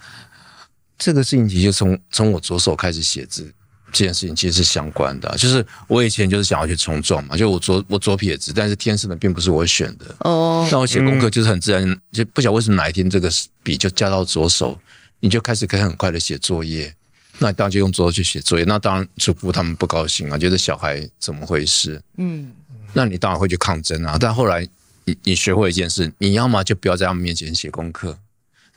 [0.97, 3.53] 这个事情，其实从从我左手开始写字。
[3.93, 10.67] 这件事情其实是相关的，就是我以前就是想要去冲撞嘛，就我左我左撇子，但是天生的并不是我选的哦。
[10.71, 14.77] 那我写功课就是很自然，嗯、就不晓得为什么哪一天这个笔就加到左手，
[15.19, 16.93] 你就开始可以很快的写作业。
[17.37, 22.01] 那你当然就用左手去写作业，那当然祖父他们不高兴啊，觉得小孩怎么回事？
[22.17, 22.51] 嗯，
[22.93, 24.17] 那你当然会去抗争啊。
[24.19, 24.67] 但后来
[25.05, 28.17] 你你学会一件事，你要么就不要在他们面前写功课。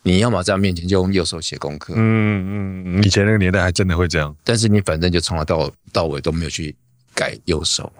[0.07, 4.33] 你要么在他面前就用右手写功课，嗯嗯，以前那个年代还真的会这样。
[4.45, 6.73] 但是你反正就从头到到尾都没有去
[7.12, 7.92] 改右手，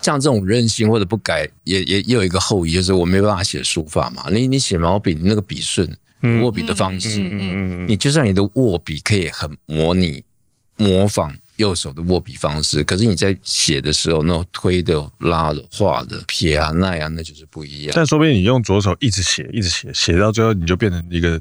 [0.00, 4.30] 像这种任性或者不改，也也也有一个后遗，就是我没办法写书法嘛。
[4.30, 5.84] 你你写毛笔，你那个笔顺，
[6.42, 10.22] 握笔的方式，嗯嗯嗯，你就算你的握笔可以很模拟
[10.76, 11.34] 模仿。
[11.62, 17.92] 右手的握笔方式，可是你在写的时候，那种推的、拉的、画的、撇啊、捺啊，那就是不一样。
[17.94, 21.40] 但说不定你用左手一直写，一直写，写到最后你就变成一个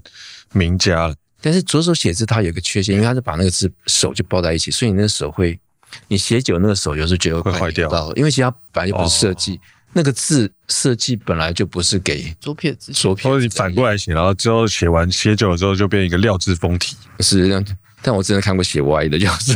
[0.53, 1.15] 名家了。
[1.41, 5.59] 但是左手写字它有个缺陷，因为它是把那个字手就包在一起，所以你那个手会，
[6.07, 7.89] 你写久那个手有时候觉得会坏掉。
[8.15, 9.59] 因为其实它本来就不是设计、哦、
[9.93, 17.65] 那个字设计本来就不是给左撇子，左撇子，或者你反过来写，然后之后写完写久了之后就变一个料字封体，是这样。
[18.01, 19.53] 但我真的看过写歪的，就是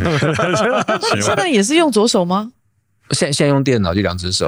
[1.21, 2.51] 现在也是用左手吗？
[3.11, 4.47] 现在现在用电脑就两只手。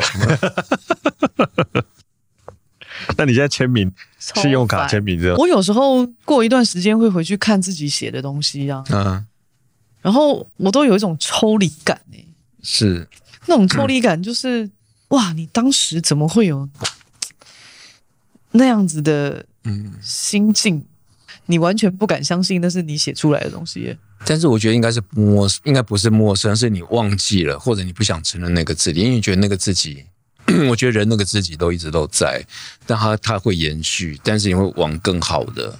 [3.18, 5.38] 那你现在签名，信用卡签名这样？
[5.38, 9.26] 我有时候过一段时间会回去看自己写的东西啊，嗯，
[10.02, 12.28] 然后我都有一种抽离感哎、欸，
[12.62, 13.08] 是
[13.46, 14.72] 那种抽离感，就是、嗯、
[15.10, 16.68] 哇，你当时怎么会有
[18.52, 20.86] 那样子的嗯心境？
[21.48, 30.06] 你完全不敢相信那是你写出来的东西耶，但是我觉得应该是陌，应该不是陌生，是你忘记了，或者你不想承认那个自己，因为你觉得那个自己，
[30.70, 32.46] 我觉得人那个自己都一直都在，
[32.86, 35.78] 但他他会延续，但是你会往更好的，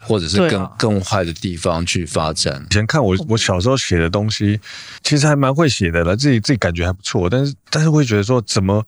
[0.00, 2.64] 或者是更、啊、更坏的地方去发展。
[2.70, 4.60] 以前看我我小时候写的东西，
[5.02, 8.84] 其实还蛮会写的了，自己自己感觉还不错，但是但是会觉得说，怎么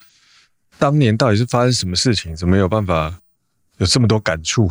[0.79, 3.15] 当年到底是发生什么事情，怎么有办法
[3.79, 4.69] 有这么多感触？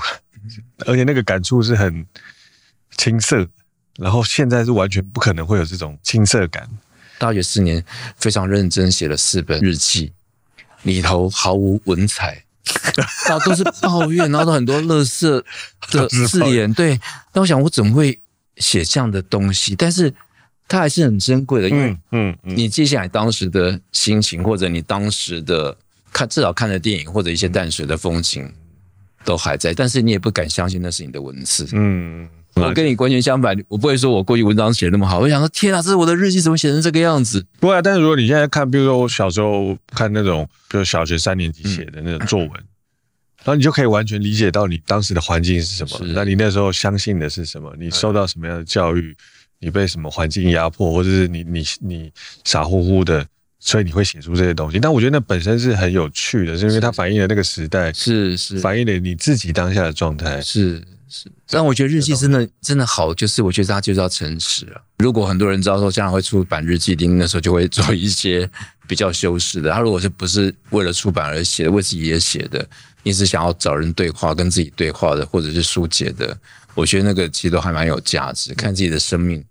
[0.86, 2.06] 而且那个感触是很
[2.97, 3.47] 青涩，
[3.97, 6.69] 然后现在是完全不可能会有这种青涩感。
[7.17, 7.84] 大学四年
[8.17, 10.13] 非常认真写了四本日记，
[10.84, 12.43] 里头毫无文采，
[13.28, 15.43] 然后都是抱怨，然后都很多乐色
[15.91, 16.73] 的字眼。
[16.73, 16.99] 对，
[17.34, 18.19] 那我想我怎么会
[18.58, 19.75] 写这样的东西？
[19.75, 20.13] 但是
[20.67, 25.75] 它还是很珍贵的，因为嗯，你记下来当时的心情，或者你当时的
[26.13, 28.49] 看至少看的电影，或者一些淡水的风景。
[29.25, 31.67] 都还在，但是你也不敢相信那是你的文字。
[31.73, 35.19] 嗯，我跟你完全相反，我不会说我过去文章写那么好。
[35.19, 37.45] 我想说，天啊，这是我的日记，怎么写成这个样子？
[37.60, 42.67] 不会啊，但是如果你现在看，比如说我小时候看那种，比如小学三年级写的那种作文，嗯、
[43.43, 49.15] 然后你就可以完全理解到你当时的环境是什么，那你那时候相信的是什么，你受到什么样的教育，
[49.60, 52.12] 你被什么环境压迫，或者是你你你
[52.43, 53.25] 傻乎乎的。
[53.60, 61.30] 所以你会写出这些东西，但我觉得那本身是很有趣的，是因为它反映了那个时代，是是反映了你自己当下的状态，是是。
[61.50, 64.82] 但我觉得日记真的真的好，就是我觉得它就是要诚实啊。
[65.00, 68.50] 如果很多人知道说将来会出版日记，一定那时候就会做一些
[68.88, 69.72] 比较修饰的。
[69.72, 72.65] 他如果是不是为了出版而写的，为自己也写的，
[73.04, 76.38] 你是想要找人对话、跟自己对话的，或者是疏解的，
[76.76, 78.54] 我觉得那个其实都还蛮有价值。
[78.54, 79.43] 看自己的生命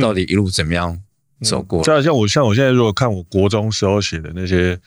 [0.00, 1.00] 到底一路怎么样。
[1.42, 4.78] 走过，像像我像我现在如果看我国中时候写的那些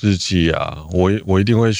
[0.00, 1.70] 日记啊，我我一定会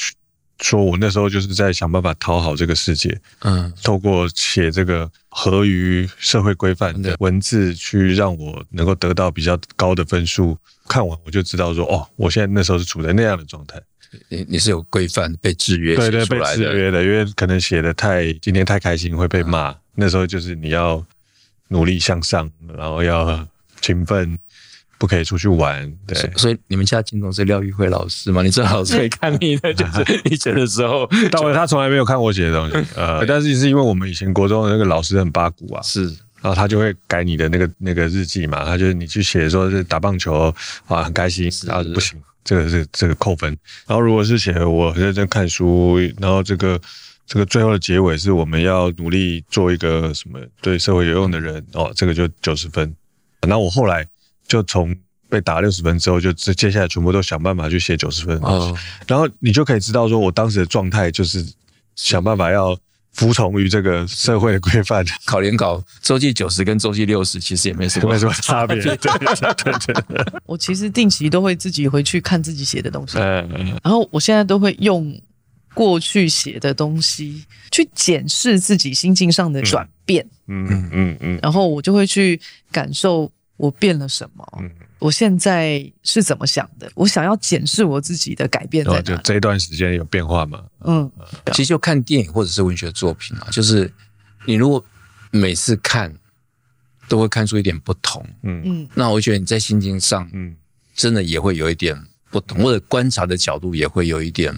[0.61, 10.59] 说，我那时候就是在想办法讨好这个世界，嗯，透过写这个合于社会规范的文字，去让我能够得到比较高的分数。
[10.89, 13.81] 看完我就知道说，哦，我现在那时候是处在那样的状态。
[14.29, 19.75] 你你是有规范被制约，对对，被制约的，因为可能写的太今天太开心会被骂。
[19.95, 21.05] 那时候就是你要
[21.69, 23.47] 努力向上，然后要。
[23.89, 24.39] 勤奋，
[24.99, 25.91] 不可以出去玩。
[26.07, 28.43] 对，所以你们家金总是廖玉辉老师吗？
[28.43, 32.77] 你正好可以看你的， 就是以前的时候，但我他从来没有看我写的东西。
[32.95, 36.05] 呃，但是是因为我们以前国中的那个老师很八股啊，是
[36.41, 40.55] 然后他就会改你的那个那个日记嘛，他就是你去写说是打棒球
[40.87, 43.57] 啊很开心，然后不行，这个是这个扣分。
[43.87, 46.81] 然后如果是写我很认真看书，然后这个
[47.27, 52.95] 这个最后的结尾是我们要努力做一个什么对社会有用的人哦，这个就九十分。
[53.47, 54.07] 然后我后来
[54.47, 54.95] 就从
[55.29, 58.39] 被打六十分之后，就这接下来全部都想办法去写九十分。
[58.39, 61.47] 哦，然后你就可以知道说我当时的状态就是
[61.95, 62.79] 想办法要。
[63.15, 68.81] 服从于这个社会的规范，考联考周记九十跟周记六十其实也没什么没什么差别。
[68.81, 75.21] 对对对， 我其实定期都会自己回去看自己写的东西，嗯嗯然后我现在都会用
[75.79, 80.27] 过去写的东西去检视自己心境上的转变。
[80.49, 82.41] 嗯嗯嗯嗯，然后我就会去
[82.73, 84.45] 感受我变了什么。
[84.61, 84.69] 嗯。
[84.99, 86.91] 我现在是怎么想的？
[86.97, 89.05] 我想要检视我自己的改变在哪里？
[89.05, 90.65] 就这一段时间有变化吗？
[90.81, 91.09] 嗯，
[91.53, 93.89] 其实就看电影或者是文学作品啊，就是
[94.47, 94.85] 你如果
[95.31, 96.13] 每次看
[97.07, 100.57] 都会看出一点不同，嗯嗯，那我觉得你在心境上，嗯，
[100.97, 101.97] 真的也会有一点
[102.33, 104.53] 不同，或者观察的角度也会有一点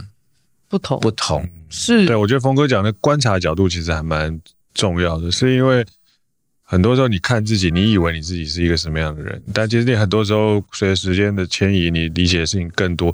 [0.70, 0.98] 不同。
[1.00, 4.40] 不同是，对，我觉得峰哥讲的观察角度其实还蛮
[4.72, 5.84] 重要的，是因为。
[6.72, 13.12] 很多时候，你看自己，你以为你自己是一个什么样的人，但其实你很多时候随着时间的迁移，你理解的事情更多，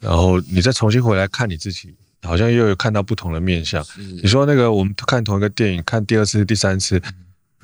[0.00, 1.94] 然后你再重新回来看你自己，
[2.24, 3.82] 好像又有看到不同的面相。
[4.20, 7.00] 你说那个，我们看同一个电影，看第二次、第三次。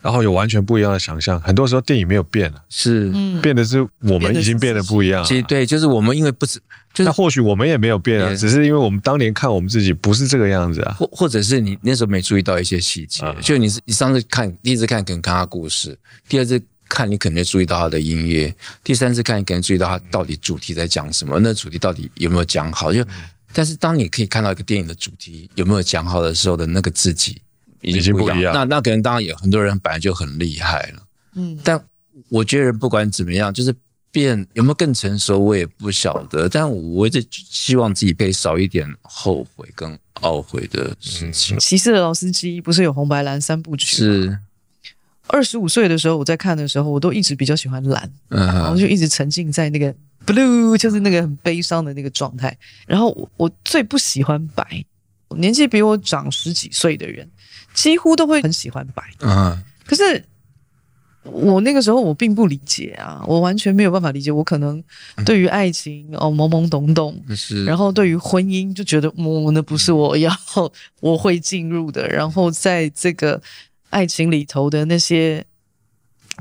[0.01, 5.29] 然后有完全不一样的想象，很多时候电影没有变了，是，变的是我们已经变得不一样了。
[5.29, 6.59] 其实对，就是我们因为不是，
[6.92, 15.98] 就是那或许我们也没有变啊，只是因为我们当年看我们自己不是这个样子啊，或或者是你那时候没注意到一些细节，嗯、就你是你上次看第一次看可能看他故事，
[16.29, 22.92] 第二次看你可能注意到他的音乐，第三次看你可能注意到他到底主题在讲什么，那主题到底有没有讲好？
[22.92, 23.05] 就
[23.53, 27.40] 但是当你可以看到一个电影的主题有没有讲好的时候的那个自己。
[27.83, 28.53] 已经不一样，一样。
[28.53, 31.03] 那那可能当然有很多人本来就很厉害了，
[31.35, 31.83] 嗯，但
[32.29, 33.74] 我觉得不管怎么样，就是
[34.11, 36.49] 变有没有更成熟，我也不晓得。
[36.49, 41.59] 但我一直希望自己可以少一点后悔跟懊悔的事情。
[41.59, 43.96] 骑士的老司机不是有红白蓝三部曲？
[43.96, 44.38] 是。
[45.27, 49.94] 二十五岁的时候，我在看的时候，我都一直比较喜欢蓝，嗯，然后就一直沉浸在那个
[50.27, 52.57] blue，就是那个很悲伤的那个状态。
[52.87, 54.85] 然后我，我最不喜欢白，
[55.37, 57.29] 年纪比我长十几岁的人。
[57.73, 60.20] 几乎都会很喜欢白，嗯，可是
[61.23, 64.33] 我那个时候我并不理解啊，我完全没有办法理解。
[64.33, 64.83] 我可能
[65.25, 70.35] 对于爱情哦懵懵懂懂，是，然后对于婚姻就觉得，哦，那不是我要
[71.01, 72.09] 我会进入的。
[72.09, 73.41] 然后在这个
[73.91, 75.45] 爱情里头的那些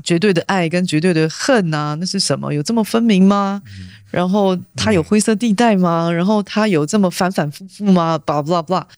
[0.02, 2.52] 绝对的爱跟绝对的恨啊，那是什么？
[2.54, 3.62] 有这么分明吗？
[4.10, 6.10] 然后它有灰色地带吗？
[6.10, 8.16] 然后它有这么反反复复吗？
[8.18, 8.88] 巴拉巴拉。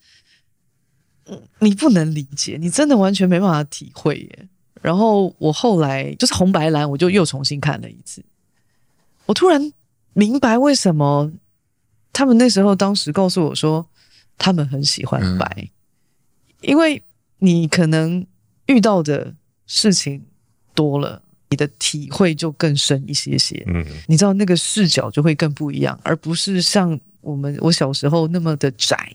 [1.59, 4.49] 你不能理解，你真的完全没办法体会耶。
[4.83, 8.23] 然后我后来就是红白蓝，我就又重新看了一次。
[9.25, 9.73] 我突然
[10.13, 11.33] 明白为什么
[12.13, 13.87] 他们那时候当时告诉我说
[14.37, 15.69] 他们很喜欢白，嗯、
[16.61, 17.03] 因为
[17.39, 18.27] 你可能
[18.67, 19.35] 遇到的
[19.67, 20.25] 事情
[20.75, 23.65] 多了，你的体会就更深一些些。
[23.69, 29.11] 嗯，你知道那个视角就会更不一样，而不是像我们我小时候那么的窄。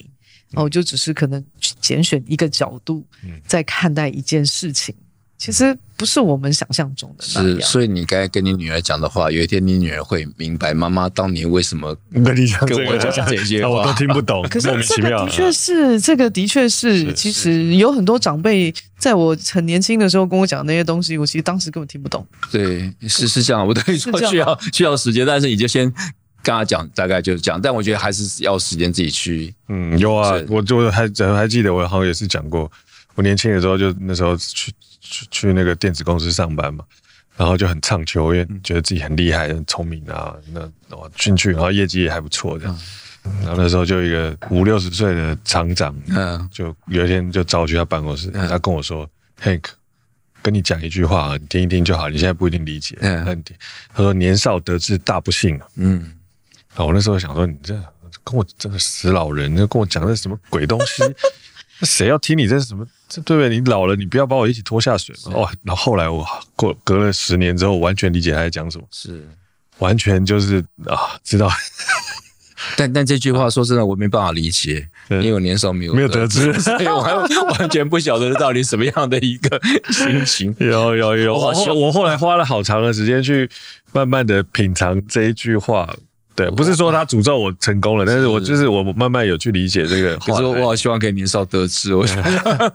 [0.54, 1.46] 哦，就只是可能
[1.82, 3.06] 拣选一个角度
[3.46, 4.96] 在看待一件事情，
[5.38, 7.60] 其实不是我们想象中的那样。
[7.60, 14.42] 是，所以你刚才跟你女儿讲的话，有一天你女儿会明白妈妈当年为什么跟你讲跟我讲这些 话，我都听不懂。
[14.50, 22.26] 可是这个的确是，这个的确是，其实有很多长辈在我很年轻的时候跟我讲那些东西，我其实当时根本听不懂。
[22.52, 25.94] 对，是是这样，我等于说需要需要时间，但是你就先。
[26.44, 29.54] 跟他讲大概就是这样，但我觉得还是要时间自己去。
[29.68, 31.02] 嗯，有啊，我就还
[31.36, 32.72] 还记得，我好像也是讲过，
[33.16, 34.72] 我年轻的时候就那时候去
[35.10, 36.84] 去去那个电子公司上班嘛，
[37.36, 40.62] 然后就很唱秋，因为觉得自己很厉害、很聪明啊，那
[40.96, 42.80] 我进去，然后业绩也还不错这样。
[43.42, 49.10] 然后那时候就一个五六十岁的厂长，嗯，就有一天就找我去他办公室，他跟我说
[49.42, 49.64] ：“Hank，
[50.42, 53.44] 跟你讲一句话，你听一听就好，你现在不一定理解。”嗯，
[53.94, 56.14] 他说：“年少得志大不幸。”嗯。
[56.76, 57.74] 啊我那时候想说，你这
[58.24, 61.04] 跟我这个死老人，跟我讲这什么鬼东西？
[61.82, 62.88] 那谁要听你这是什么？
[63.08, 63.50] 这对不对？
[63.50, 65.34] 你老了，你不要把我一起拖下水嘛。
[65.34, 69.28] 哦，然后后来我过隔了十年之后，完全理解他在讲什么，是
[69.80, 71.50] 完全就是啊，知道。
[72.76, 77.14] 但但这句话说真的，我没办法理解，因为我年少没有没有得知，所以我还
[77.60, 80.56] 完全不晓得到底什么样的一个心情。
[80.60, 83.48] 有有有，我我后来花了好长的时间去
[83.94, 85.96] 慢慢的品尝这一句话。
[86.38, 90.16] 对，不是说他诅咒我成功了，但是我就是我慢慢有去理解这个。
[90.18, 92.22] 可是我好希望可以年少得志，我想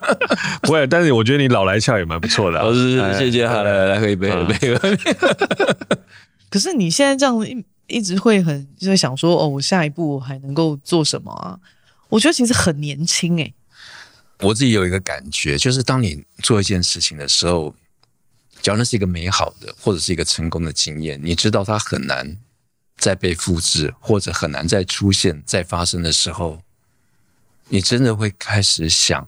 [0.63, 2.59] 不会，但是我觉得你老来俏也蛮不错的。
[2.59, 4.99] 老师，谢谢，好来来喝一杯，喝一杯。
[6.51, 11.57] 可是你现在这样一一直会很就会想说，哦，我下一步还能够做什么啊？
[12.09, 13.55] 我觉得其实很年轻哎。
[14.41, 17.73] 我自己有一个感觉，就是当你做一件事情的时候，
[18.61, 22.37] 只要那是一个美好的或者是一个成功的经验，你知道它很难
[23.03, 26.63] 再被复制，或者很难再出现、再发生的时候，
[27.67, 29.27] 你真的会开始想，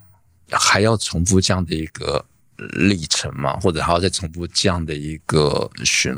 [0.52, 2.24] 还要重复这样的一个
[2.56, 3.58] 历程吗？
[3.58, 6.16] 或者还要再重复这样的一个循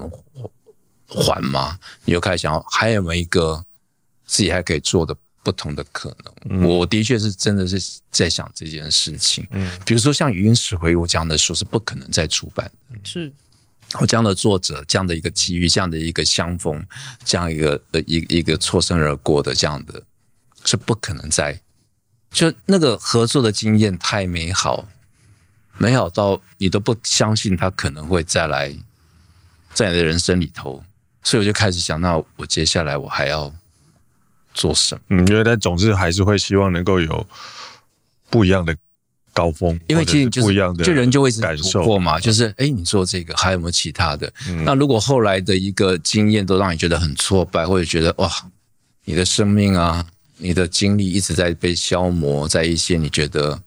[1.09, 1.79] 环吗？
[2.05, 3.65] 你就开始想，还有没有一个
[4.27, 5.17] 自己还可以做的？
[5.47, 6.13] 不同的可
[6.49, 9.47] 能，我的确是真的是在想这件事情。
[9.53, 12.99] 嗯，比如说像《语音时回忆录》这样的书是不可能再出版的。
[13.05, 13.33] 是，
[14.01, 16.85] 我这样的作者，这样的一个机遇，这样的一个相逢，
[17.25, 20.03] 这样一个呃一一个错身而过的这样的，
[20.65, 21.61] 是不可能再。
[22.31, 24.89] 就那个合作的经验太美好，
[25.79, 28.75] 美好到你都不相信他可能会再来，
[29.73, 30.85] 在你的人生里头。
[31.23, 33.55] 所以我就开始想，那我接下来我还要。
[34.59, 35.01] 做什么？
[35.09, 37.27] 嗯，因为但总之还是会希望能够有
[38.31, 38.75] 不一样的
[39.37, 42.19] 高峰，因为其实就是不一样的，就人就会感受过嘛。
[42.19, 44.33] 就是哎，你做这个还有没有其他的？
[44.49, 48.33] 嗯、那如果后来的一个经验都让你觉得很挫败，或者觉得哇，
[49.05, 50.07] 你的生命啊，
[50.39, 53.61] 你的精力一直在被消磨在一些你觉得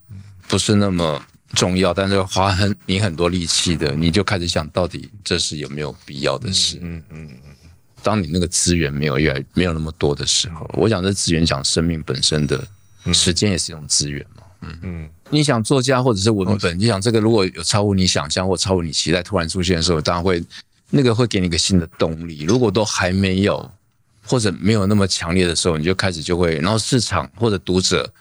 [0.47, 6.79] 不是那么重要，但是花很你很多力气的，你就开始想到底这是有没有必要的事？
[6.81, 7.27] 嗯嗯。
[7.27, 7.37] 嗯
[8.01, 12.65] 当你那个资源没有越来没有那么多的时候，我想这资源讲生命本身的
[13.11, 14.38] 时间也是一种资源嘛。
[14.61, 20.43] 嗯嗯，你想作家或者是文本，你想这个如果有超乎你想象或超乎你期待突然出现的时候，当然会
[20.89, 22.43] 那个会给你一个新的动力。
[22.43, 23.71] 如果都还没有
[24.25, 28.11] 或者没有那么强烈的时候，你就开始就会，然后市场或者读者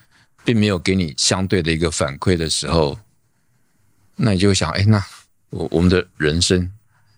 [0.44, 2.98] 并没有给你相对的一个反馈的时候，
[4.16, 5.04] 那你就会想，哎，那
[5.50, 6.70] 我我们的人生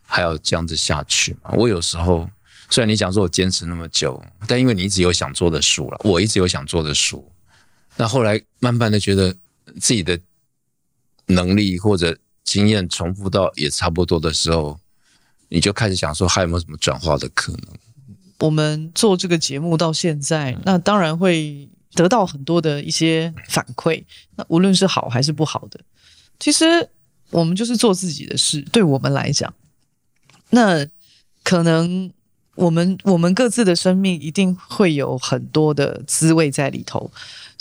[0.06, 1.50] 还要这样子下去吗？
[1.54, 2.28] 我有时候。
[2.72, 7.28] 虽然你讲说我坚持那么久，但因为你一直有想做的书了，我一直有想做的书，
[8.00, 9.30] 那后来慢慢的觉得
[9.78, 10.18] 自己的
[11.26, 14.80] 能力或者经验重复到也差不多的时候，
[15.50, 17.60] 你就开始想说还有没有什么转化的可能？
[18.38, 24.02] 我们做这个节目到现在，那当然会得到很多的一些反馈，
[24.36, 25.78] 那无论是好还是不好的，
[26.38, 26.88] 其实
[27.28, 29.52] 我们就是做自己的事，对我们来讲，
[30.48, 30.86] 那
[31.44, 32.10] 可能。
[32.56, 37.10] 我们我们各自的生命一定会有很多的滋味在里头，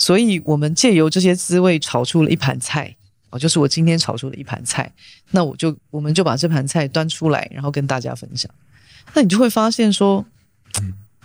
[0.00, 2.96] 所以我们借由这些滋味炒出了一盘菜，
[3.28, 4.90] 哦，就是我今天炒出了一盘菜。
[5.30, 8.50] 那我就我们就把这盘菜端出来，然后跟大家分享。
[9.12, 10.24] 那你就会发现说，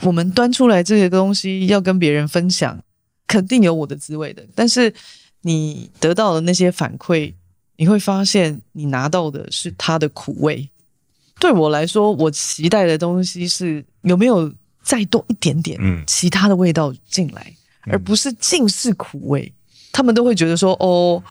[0.01, 2.77] 我们端出来这些东西要跟别人分享，
[3.25, 4.45] 肯定有我的滋味的。
[4.53, 4.93] 但是
[5.41, 7.33] 你得到的那些反馈，
[7.77, 10.69] 你会发现你拿到的是它的苦味。
[11.39, 14.53] 对我来说，我期待的东西是有没有
[14.83, 17.55] 再多一点点其他的味道进来，嗯、
[17.87, 19.51] 而不是尽是苦味。
[19.91, 21.23] 他们都会觉得说：“哦，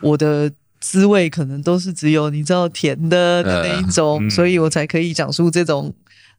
[0.00, 5.94] 我的滋味可能都是只有你知道甜的的那一种，呃嗯、所以我才可以讲出这种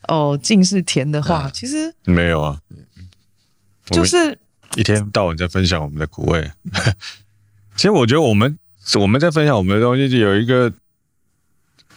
[0.07, 1.43] 哦尽是甜的话。
[1.43, 2.59] 呃”其实没有啊，
[3.87, 4.37] 就是
[4.75, 6.51] 一天到晚在分享我们的苦味。
[7.75, 8.57] 其实我觉得我们
[8.99, 10.71] 我们在分享我们的东西，就有一个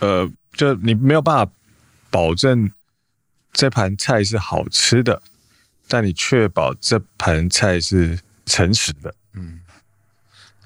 [0.01, 0.31] 呃。
[0.55, 1.51] 就你没有办法
[2.11, 2.71] 保证
[3.55, 5.23] 这盘菜是好吃的，
[5.89, 9.15] 但你确保这盘菜是诚实的。
[9.35, 9.61] 嗯，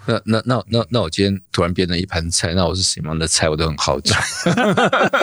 [0.07, 3.49] 那那那那那我今天突然变成一盘菜，那我是什么样的菜？
[3.49, 4.15] 我都很好奇。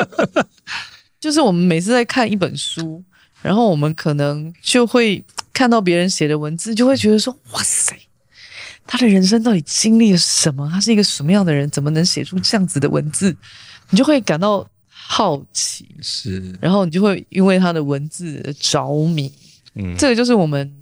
[1.19, 3.01] 就是我们每次在看一本书，
[3.41, 5.23] 然后我们可能就会
[5.53, 7.97] 看到别人写的文字，就会觉得说：“哇塞，
[8.85, 10.69] 他的人生到底经历了什么？
[10.69, 11.69] 他是一个什么样的人？
[11.69, 13.33] 怎么能写出这样子的文字？”
[13.89, 19.31] 你就会感到好奇，是，然后你就会因为他的文字着迷，
[19.75, 20.73] 嗯，这个就是我们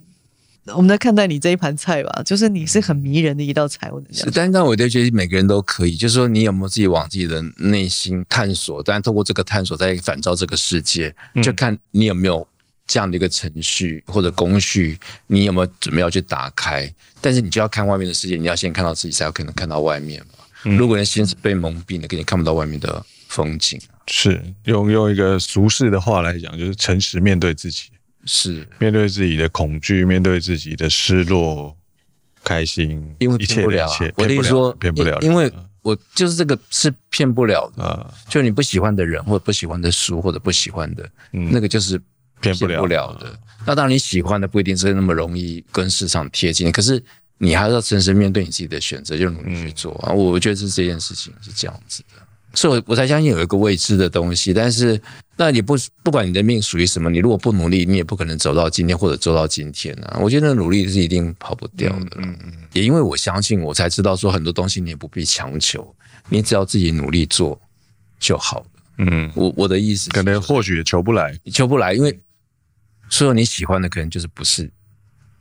[0.67, 12.47] 我们在看待你这一盘菜吧，就是你是很迷人的一道菜，我的是，但但我就觉得每个人都可以，就是说你有没有自己往自己的内心探索，但通过这个探索再反照这个世界，就看你有没有
[12.85, 20.75] 这样的一个程序或者工序，你有没有准备要去打开，但是你就要看外面的世界，你要先看到自己，才有可能看到外面嘛。
[20.77, 23.81] 如果人心是被蒙蔽的，给你看不到外面的风景。
[24.07, 27.85] 是用用一个俗世的话来讲，就是诚实面对自己，
[28.25, 28.67] 是。
[28.79, 31.75] 面对自己的恐惧，面对自己的失落、
[32.43, 33.87] 开心，因为骗不了。
[34.15, 35.51] 我跟你说，骗不了，因为
[35.81, 38.13] 我就是这个是骗不了的。
[38.29, 42.01] 就你不喜欢的人，或者不喜欢的书，或者不喜欢的，那个就是
[42.39, 43.13] 骗不了。
[43.19, 43.39] 的。
[43.65, 47.03] 那当然，你喜欢的不一定是那么容易跟市场贴近，可是
[47.37, 49.93] 你还是要诚实面对你自己的选择，就努力去做。
[50.03, 50.11] 啊。
[50.11, 52.21] 我觉得是这件事情是这样子的，
[52.53, 54.53] 所以我我才相信有一个未知的东西。
[54.53, 54.99] 但是，
[55.37, 60.19] 那你不不管你的命属于什么，你如果不努力，你也不可能走到今天或者做到今天啊。
[60.21, 62.17] 我觉得努力是一定跑不掉的。
[62.17, 62.53] 嗯嗯。
[62.73, 65.95] 也因为我相信，我才知道说很多东西你也不必强求，
[66.29, 67.59] 你只要自己努力做
[68.19, 68.65] 就好了。
[68.97, 72.19] 嗯，我我的意思可能或许也求不来，求不来，因为。
[73.13, 74.71] 所有你喜欢的可能就是不是，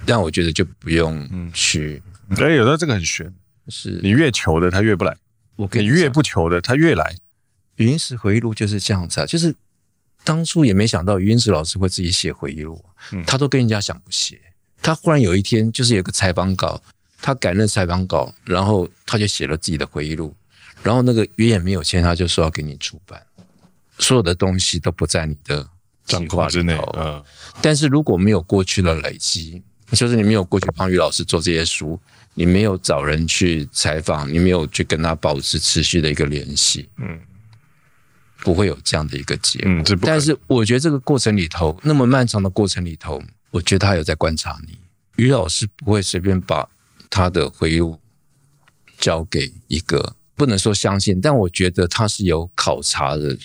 [0.05, 2.03] 但我觉得就不用去。
[2.31, 3.33] 哎、嗯，有时候这个很悬，
[3.69, 5.17] 是你越求的他越不来，
[5.61, 7.17] 我跟你越不求的他越来。
[7.77, 9.55] 余英时回忆录就是这样子啊，就是
[10.25, 14.41] 当初也没想到余英时老师会自己写回忆录，嗯，他都跟人家想不写，
[14.83, 16.83] 他忽然有一天就是有个采访稿，
[17.23, 20.35] 他改那采访稿，然后他就写了自己的回忆录，
[20.83, 23.23] 然后那个约也没有签，他就说要给你出版，
[23.99, 25.69] 所有的东西都不在你的。
[26.07, 27.23] 状况之内，嗯，
[27.63, 32.01] 但是如果没有过去的累积，就是你没有过去帮余老师做这些书，
[32.35, 37.19] 你没有找人去采访，你没有去跟他保持持续的一个联系，嗯，
[38.41, 39.71] 不会有这样的一个结果。
[39.71, 44.79] 嗯，但是我觉得这个过程里头，那么漫长的过程里头，我觉得他有在观察你。
[45.17, 46.69] 于老师不会随便把
[47.11, 47.99] 他的回忆录
[48.99, 50.17] 交给一个。
[50.37, 53.37] 不能说相信，但我觉得他是有考察的，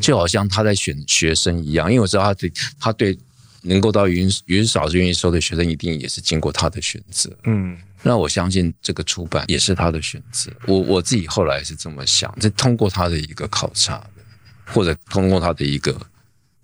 [0.00, 1.90] 就好像他在选学生一样。
[1.90, 3.18] 因为我知道他对他对
[3.62, 7.36] 能够到云云少是愿意收的学生，一定也是经过他的选择。
[7.42, 10.52] 嗯，那我相信这个出版也是他的选择。
[10.66, 14.22] 我我自己后来是这么想，这通过他的一个考察的，
[14.66, 15.98] 或者通过他的一个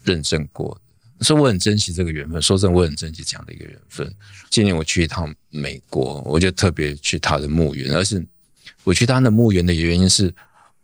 [0.04, 0.78] 认证过
[1.18, 2.40] 的，所以我很珍惜这个缘分。
[2.42, 4.14] 说真的，我很珍惜这样的一个缘分。
[4.50, 8.24] 今年我去一趟美国，我就特别去他的墓园，而是。
[8.84, 10.32] 我去他的墓园的原因是，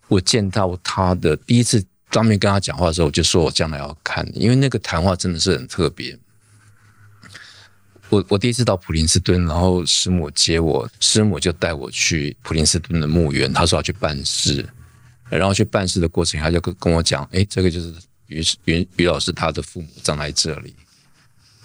[0.09, 6.18] 我见到他的第一次当面跟他讲话的时候，我就说我将来要看，因为那个谈话真的是很特别。
[8.09, 14.66] 我我第一次到普林斯顿，然后师母接我，师母就带我去普林斯顿的墓园，他说要去办事，
[15.28, 17.92] 然后去办事的过程，他就跟跟我讲，哎，这个就是
[18.26, 20.74] 于于于老师他的父母葬在这里。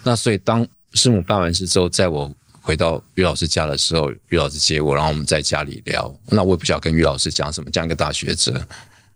[0.04, 2.34] 那所以当师母办完事之后，在我。
[2.64, 6.16] 回到于老师家的时候，于老师接我，然后我们在家里聊。
[6.28, 8.68] 那我也不晓得跟于老师讲什么，讲一个大学者，然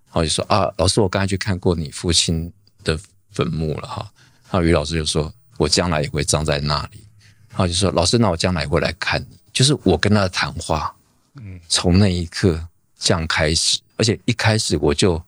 [0.10, 2.52] 后就说啊，老师，我刚才去看过你父亲
[2.84, 3.00] 的
[3.30, 4.12] 坟墓了哈。
[4.50, 7.05] 然后余老师就说，我将来也会葬在那里。
[7.56, 9.38] 然后就说，老师，那我将来会来看你。
[9.52, 10.94] 就是我跟他的谈话，
[11.36, 12.60] 嗯，从那一刻
[13.00, 15.22] 这样开始，而且一开始我就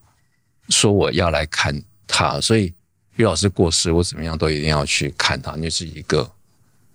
[0.69, 2.73] 说我要来看他，所以
[3.15, 6.29] 于老师过世，我怎么样都一定要去看他，那是一个。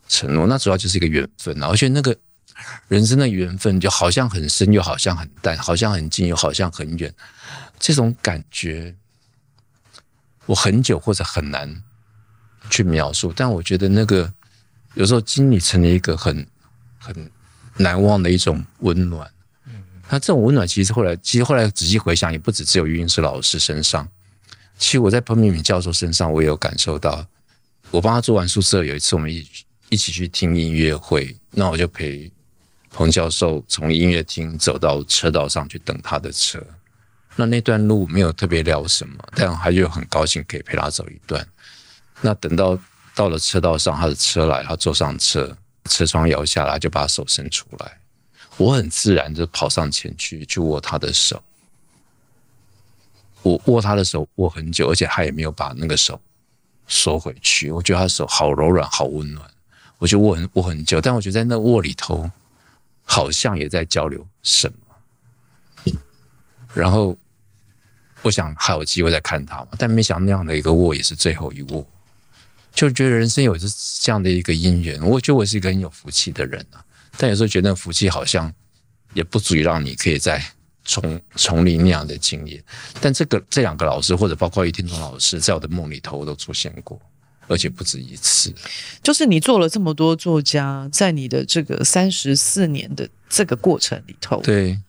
[0.08, 1.68] 承诺，那主要就是一个缘分啊！
[1.68, 2.14] 而且那个
[2.88, 7.10] 人生的缘分，就好像很深，又好像很淡，好像很近，又好像很远。
[7.78, 8.94] 这种感觉，
[10.44, 11.82] 我很久或者很难
[12.68, 13.32] 去描述。
[13.34, 14.30] 但我觉得那个
[14.94, 16.46] 有时候经历成了一个很
[16.98, 17.30] 很
[17.76, 19.30] 难忘的一种温暖。
[20.08, 24.06] 那这种温暖，其实后来，其实后来仔细回想，也不止只有余英时老师身上。
[24.78, 27.26] 其实我在彭明敏教授身上，我也有感受到。
[27.90, 29.46] 我帮他做完宿舍，有一次我们一。
[29.88, 32.32] 一起去听音乐会，那我就陪
[32.88, 36.66] 彭教授从音乐厅走到车道上去等他的车。
[37.36, 41.46] 那那段路没有特别聊什么，但他就很高兴可以陪他走一段。
[42.22, 42.74] 那等到
[43.14, 47.98] 到了车道上，他的车来，他坐上车，车窗摇下来，就把手伸出来。
[48.56, 51.42] 我很自然就跑上前去，去握他的手。
[53.42, 56.20] 我握他的手握很久，而且他也没有把那个手
[56.86, 57.70] 收回去。
[57.70, 59.50] 我觉得他的手好柔软，好温暖。
[59.98, 62.30] 我就握很握很久，但我觉得在那握里头，
[63.04, 65.94] 好像也在交流什么。
[66.74, 67.16] 然后
[68.22, 71.86] 我想还有机会再看他嘛，但没想到那样的一个握也是最后一握，
[72.74, 73.66] 就觉得人生有着
[74.00, 75.00] 这样的一个因缘。
[75.02, 76.84] 我觉得我是一个很有福气的人啊，
[77.16, 78.52] 但有时候觉得福气好像
[79.14, 80.42] 也不足以让你可以在
[80.84, 82.62] 重 重临那样的经验。
[83.00, 87.00] 但这个这两个老师，或者包括于天同老师，在我的梦里头都出现过。
[87.48, 88.54] 而且不止一次，
[89.02, 94.80] 就是你做了这么多作家，在你的这个三十四年的这个过程里头，对，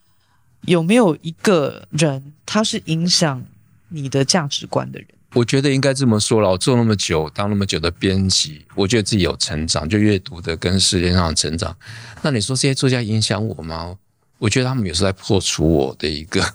[0.61, 3.43] 有没有一个人他是影响
[3.89, 5.07] 你的价值观的人？
[5.33, 6.49] 我觉得应该这么说了。
[6.49, 11.75] 我做那么久，当那么久的编辑，我觉得自己有成长，就阅读的跟世界上的成长。
[12.21, 13.95] 那你说这些作家影响我吗？
[14.37, 16.43] 我觉得他们有时候在破除我的一个。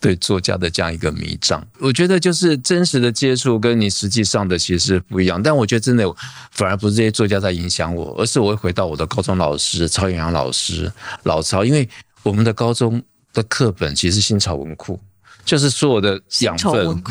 [0.00, 5.42] 对作家的这样一个迷障，我觉得就是真实的接触跟你实际上的其实不一样。
[5.42, 6.04] 但我觉得真的
[6.50, 10.92] 反而不是这些作家在影响我，而是我会回到我的高中老师曹远洋老师
[11.22, 11.88] 老曹，因为
[12.22, 13.02] 我们的高中
[13.32, 15.00] 的课本其实是新潮文库，
[15.44, 17.02] 就是所有的养分。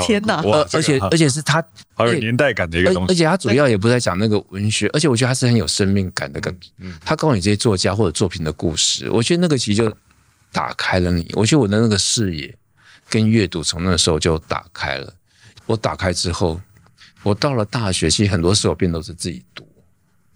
[0.00, 0.42] 天哪！
[0.42, 1.62] 而而且而且是他
[1.94, 3.12] 好有年代感的一个东西。
[3.12, 6.40] 而且他主要也不在讲那个文学，而且我觉得他是很有生命感的。
[6.40, 6.54] 个
[7.04, 9.94] 他告诉你这些作家或者作品的故事，我觉得那个其实就
[10.50, 11.30] 打开了你。
[11.34, 12.54] 我觉得我的那个视野
[13.08, 15.12] 跟阅读从那个时候就打开了。
[15.66, 16.60] 我打开之后，
[17.22, 19.66] 我到了大学，其实很多时候变都是自己读。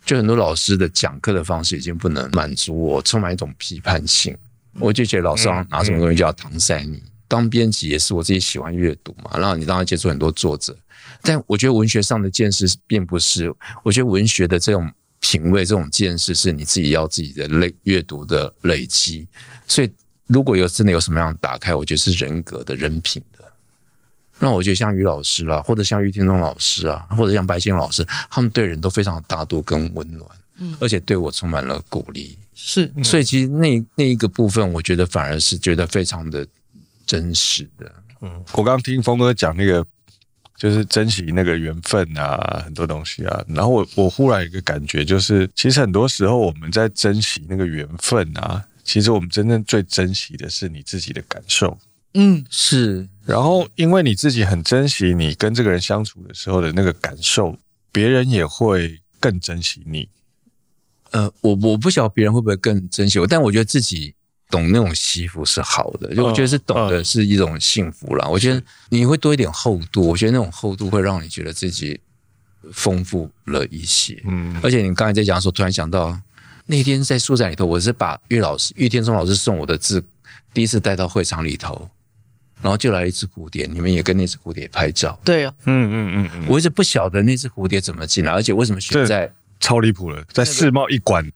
[0.04, 4.36] 就很多老师的讲课的方式已经不能满足我，充满一种批判性。
[4.78, 7.02] 我就觉得老师拿什么东西就要搪塞你。
[7.28, 10.76] 当编辑也是我自己喜欢阅读嘛，然后你当然接触很多作者，
[11.22, 13.52] 但我觉得文学上的见识并不是。
[13.82, 19.26] 我觉得文学的这种品味、这种见识是你自己要自己的累阅读的累积。
[19.66, 19.90] 所以
[20.26, 23.44] 如果有真的有什么样打开，我觉得是人格的人品的。
[24.38, 36.46] 那我觉得像于老师啦，或者像于天中老师啊，或者像白先老师，他们对人都非常大度跟温暖，嗯，而且对我充满了鼓励，是，所以其实那那一个部分，我觉得反而是觉得非常的
[37.06, 37.90] 真实的。
[38.20, 39.86] 嗯，我刚刚听峰哥讲那个，
[40.56, 51.78] 就是珍惜那个缘分啊，很多东西啊，然后我我忽然有一个感觉，就是其实很多时候我们在珍惜那个缘分啊，其实我们真正最珍惜的是你自己的感受。
[52.14, 53.06] 嗯，是。
[53.26, 57.58] 然后，因为你自己很珍惜你跟这个人相处的时候的那个感受，
[57.92, 60.08] 别人也会更珍惜你。
[61.10, 64.14] 呃，我我不晓得别人会不会更珍惜我，但我觉得自己
[64.50, 68.26] 懂那种惜福是好的，就我觉得是懂的是一种幸福啦。
[68.28, 72.00] 我觉得你会多一点厚度，我觉得那种厚度会让你觉得自己
[72.72, 74.22] 丰富了一些。
[74.26, 76.18] 嗯，而且你刚才在讲的时候，突然想到
[76.66, 80.04] 那天在书展里头，我是把玉老师、玉天松老师送我的字
[80.54, 81.88] 第一次带到会场里头。
[82.62, 85.16] 然后就来一只蝴蝶，你们也跟那只蝴蝶拍照。
[85.22, 89.30] 对啊，嗯嗯嗯嗯，我一直不晓得那只蝴蝶怎么进来，而且为什么选在
[89.60, 91.30] 超离谱了，在世贸一馆，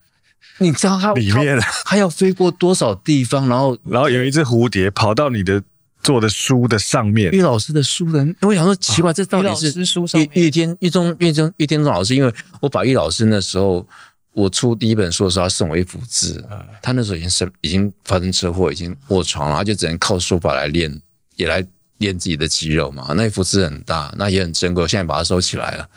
[0.59, 5.61] 你知道它里面它要飞过多少地方，然后然后有一只蝴蝶跑到你的
[6.01, 9.81] 做的书的上面，玉老师的书人，我想说奇怪，这到底是
[10.19, 13.85] 玉玉天玉中玉中玉天中老师，因为我把玉老师那时候
[14.33, 16.43] 我出第一本书的时候，他送我一幅字，
[16.81, 21.01] 他那时候已经生已经发生车祸，已经卧床了，他就只能靠书法来练。
[21.37, 21.65] 也来
[21.97, 24.83] 练自己的肌肉嘛，那一幅字很大，那也很珍贵。
[24.83, 25.89] 我现在把它收起来了。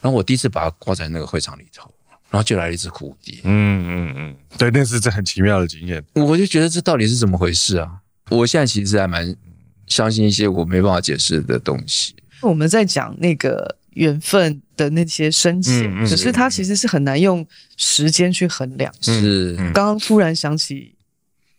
[0.00, 1.88] 然后我第一次把它挂在那个会场里头，
[2.30, 3.40] 然后就来了一只蝴蝶。
[3.44, 6.02] 嗯嗯嗯，对，那是这很奇妙的经验。
[6.14, 7.90] 我就觉得这到底是怎么回事啊？
[8.30, 9.36] 我现在其实还蛮
[9.86, 12.14] 相信一些我没办法解释的东西。
[12.40, 18.92] 我们在讲那个缘分的那些深浅，嗯嗯、可是它其实是很难用时间去衡量。
[19.00, 20.94] 是，刚刚突然想起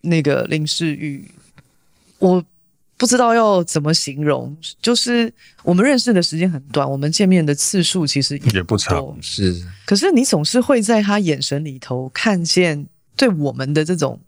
[0.01, 1.29] 那个林世玉，
[2.19, 2.43] 我。
[3.01, 5.33] 不知道要怎么形容，就是
[5.63, 9.59] 我们认识的时间很短，我们见面的次数其实也不，也不长，是。
[9.87, 12.85] 可是你总是会在他眼神里头看见
[13.15, 14.21] 对我们的这种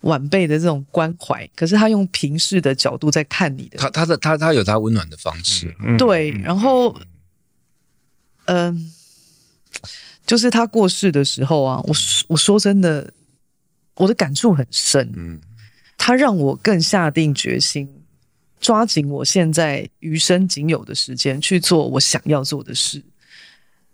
[0.00, 6.30] 晚辈的这种关怀，可是他用平视的角度在看你的，他他的他他有他温暖的方式，嗯、对。
[6.42, 6.98] 然后，
[8.46, 9.90] 嗯、呃，
[10.26, 11.94] 就是他过世的时候啊，我
[12.28, 13.12] 我说真的，
[13.96, 15.38] 我的感触很深，嗯。
[16.06, 17.88] 他让我更下定决心，
[18.60, 23.02] 抓紧我现在余生仅有的时间去做我想要做的事。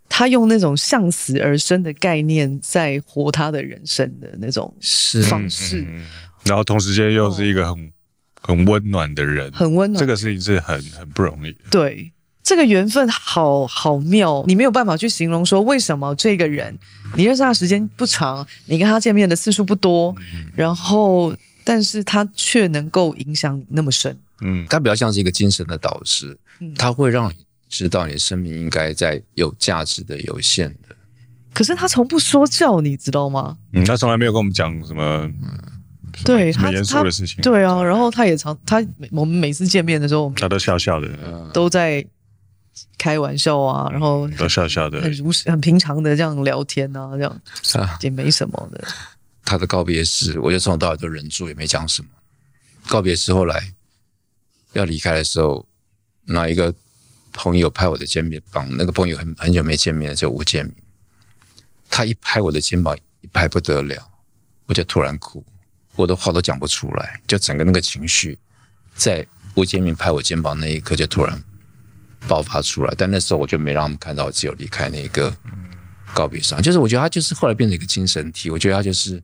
[0.07, 4.71] 他用那种向死而生的概念在活他的人生的那种
[5.27, 6.05] 方式，嗯嗯、
[6.43, 7.89] 然后同时间又是一个很、哦、
[8.41, 9.99] 很温暖的人，很温暖。
[9.99, 11.51] 这个事情是很很不容易。
[11.71, 16.77] 对，这个缘分好好妙，你没有办法去形容说为什么这个人
[17.15, 21.35] 你认识他时间不长，你跟他见面的次数不多，嗯、然后。
[21.63, 27.35] 但是他却能够影响你那么深，嗯，他比较像是一个精神的导师，嗯，他会让你
[27.69, 30.95] 知道你的生命应该在有价值的、有限的。
[31.53, 33.57] 可是他从不说教，你知道吗？
[33.73, 35.59] 嗯，他从来没有跟我们讲什么，嗯，
[36.25, 37.41] 对，很严肃的事情。
[37.41, 41.07] 对啊，然后他也常他我们每次见面的时候，他都笑笑的，
[41.53, 42.03] 都在
[42.97, 47.41] 开玩笑啊，然后都笑笑的，很如很平常的这样聊天啊，这样
[48.01, 48.83] 也没什么的。
[49.45, 52.07] 他的告别式，我就从头到尾都忍住，也没讲什么。
[52.87, 53.73] 告别式后来
[54.71, 55.67] 要离开的时候，
[56.25, 56.73] 那一个
[57.33, 60.73] 朋友拍我的肩膀，那个朋友很很久没见面了，叫吴建明。
[61.89, 64.09] 他一拍我的肩膀，一拍不得了，
[64.65, 65.45] 我就突然哭，
[65.95, 68.39] 我的话都讲不出来，就整个那个情绪，
[68.95, 69.25] 在
[69.55, 71.43] 吴建明拍我肩膀那一刻就突然
[72.27, 72.93] 爆发出来。
[72.97, 75.35] 但那时候我就没让他们看到我只有离开那个
[76.13, 79.21] 告别式，就是我觉得他就是后来变成一个精神体，我觉得他就是。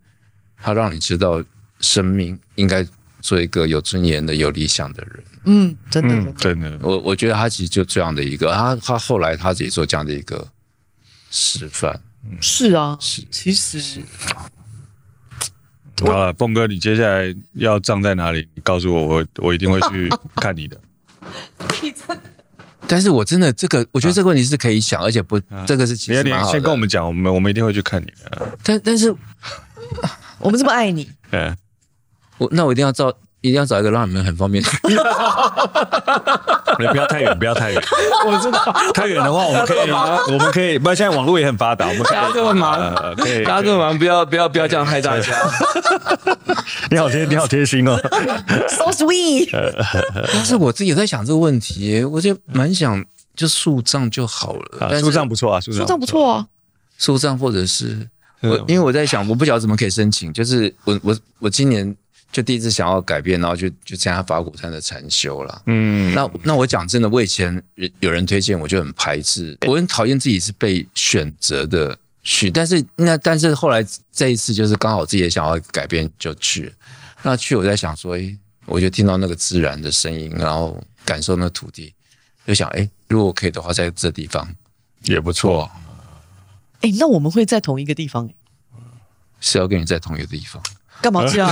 [0.61, 1.41] 他让你知道，
[1.79, 2.85] 生命应该
[3.21, 5.23] 做一个有尊严的、有理想的人。
[5.45, 6.77] 嗯，真的，嗯、真的。
[6.81, 10.45] 我我觉得他其实就这样的一个，他他后来他自己做这样的一个
[11.31, 11.99] 示范。
[12.41, 14.01] 是啊，是，其实是。
[16.01, 18.47] 好了，峰哥，你接下来要葬在哪里？
[18.55, 20.79] 你告诉我，我我一定会去看你的。
[22.87, 26.51] 但是我真的这个，我觉得这个问题是可以想，而且不，这个是其实蛮好的。
[26.51, 28.57] 先跟我们讲，我们我们一定会去看你的。
[28.63, 29.13] 但但是，
[30.39, 31.55] 我们这么爱你， 嗯，
[32.37, 33.09] 我那我一定要找，
[33.41, 34.63] 一定要找一个让你们很方便。
[36.79, 37.81] 你不要太远，不要太远。
[38.25, 45.25] 我知道，太远的话，我们可以，我们可以，不然现在网络也很发达，我们大家这么忙，对，大家这么忙，不要不要不要这样害大家。
[46.89, 47.97] 你好贴，你好贴心哦
[48.69, 49.49] ，so sweet。
[50.31, 53.03] 但是我自己有在想这个问题，我就蛮想
[53.35, 54.99] 就树葬就好了。
[55.01, 56.47] 树葬不错啊，树葬不错啊，
[56.97, 58.07] 树葬或者是
[58.41, 61.95] 我，因为我在想，我不晓得怎么可以申请，就是我我我今年。
[62.31, 65.63] 就第一次想要改变，然后就就参加法鼓山的禅修了。
[65.65, 67.59] 嗯，那那我讲真的，我以前
[68.01, 72.51] 有人推荐，我就很排斥，我很讨厌自己是被选择的去。
[72.51, 76.71] 但是那但是后来这一次就是刚好自己也想要改变，就去。
[77.23, 78.37] 那去我在想说，哎，
[78.67, 81.91] 我就听到那个自然的声音，然后感受那土地，
[82.45, 84.47] 就想，哎，如果可以的话，在这地方
[85.05, 85.67] 也不错。
[86.81, 88.29] 哎，那我们会在同一个地方？
[89.39, 90.61] 是要跟你在同一个地方。
[91.01, 91.47] 干嘛这样？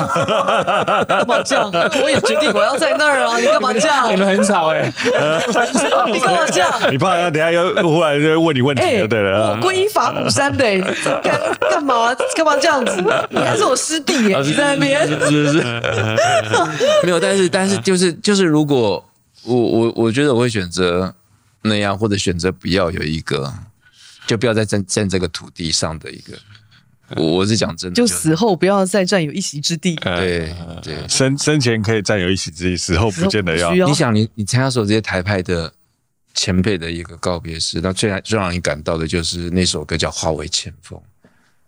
[1.07, 1.71] 干嘛这样？
[2.03, 3.37] 我也决定我要在那儿啊！
[3.39, 4.11] 你干嘛这样？
[4.11, 4.91] 你们很吵哎！
[6.11, 6.69] 你干嘛这样？
[6.91, 9.51] 你怕他等下又忽然就问你问题就对了。
[9.51, 10.81] 我皈依法鼓山的，
[11.23, 11.39] 干
[11.71, 12.13] 干嘛？
[12.35, 13.01] 干嘛这样子？
[13.29, 14.43] 你还是我师弟哎！
[14.43, 15.63] 在那边是是
[17.03, 19.01] 没有，但是但是就是就是，如果
[19.45, 21.15] 我我我觉得我会选择
[21.61, 23.53] 那样，或者选择不要有一个，
[24.27, 26.37] 就不要再占占这个土地上的一个。
[27.15, 29.95] 我是讲真的，就死后不要再占有一席之地。
[29.95, 30.53] 对
[30.83, 33.87] 对，生生前可以占有一席之地，死后不见得要。
[33.87, 35.73] 你想，你你参加所有这些台派的
[36.33, 40.99] 前辈的一个告别式，那最最让你感到的就是那首歌叫《化为前锋》，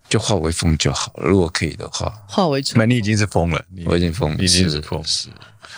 [0.09, 1.29] 就化为风就好了。
[1.29, 5.01] 如果可以的话，化为那你已经是风了，我已经疯了，已经是风。
[5.05, 5.29] 是，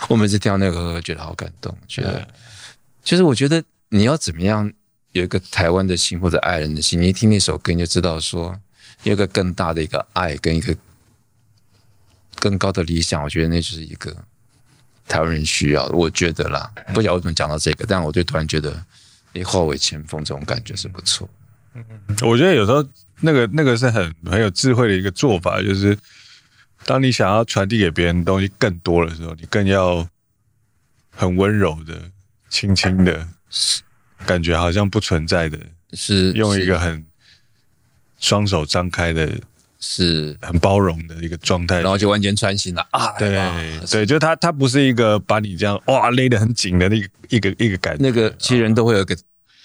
[0.09, 2.27] 我每次听到那个歌，觉得好感动，觉得
[3.03, 4.73] 就是我觉得你要怎么样
[5.11, 8.59] 有一个台湾的心或者爱人的心，你一听那首歌你就知道说。
[9.03, 10.77] 有一个更大的一个爱跟一个
[12.35, 14.15] 更高的理想，我觉得那就是一个
[15.07, 15.95] 台湾人需要的。
[15.95, 18.85] 我觉得啦，不晓得为什么讲到这个，但我就突然觉得，
[19.33, 21.27] 以化为前锋这种感觉是不错。
[21.73, 21.83] 嗯，
[22.21, 22.87] 我觉得有时候
[23.21, 25.97] 那个那个是很很有智慧的一个做法，就是
[26.85, 30.07] 当你想要传递给别人东西更多的时候，你更要
[31.09, 31.99] 很温柔的、
[32.49, 33.27] 轻轻的，
[34.25, 35.57] 感觉好像不存在的，
[35.93, 37.05] 是用一个很。
[38.23, 39.27] 双手张开的，
[39.79, 43.17] 是很包容的一个状态，然后就完全穿心了啊！
[43.17, 43.31] 对
[43.89, 48.03] 对，就他他不是一个把你这样哇勒得很紧的那个一个一个感觉。
[48.03, 49.17] 那个其实人都会有个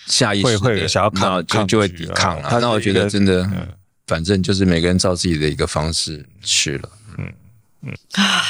[0.07, 2.59] 下意识会会想要抗抗就会抵抗啊。
[2.59, 3.46] 那我觉得真的，
[4.07, 6.88] 反正就是每个人照自己的一个方式去了。
[7.18, 7.32] 嗯
[7.82, 8.40] 嗯啊，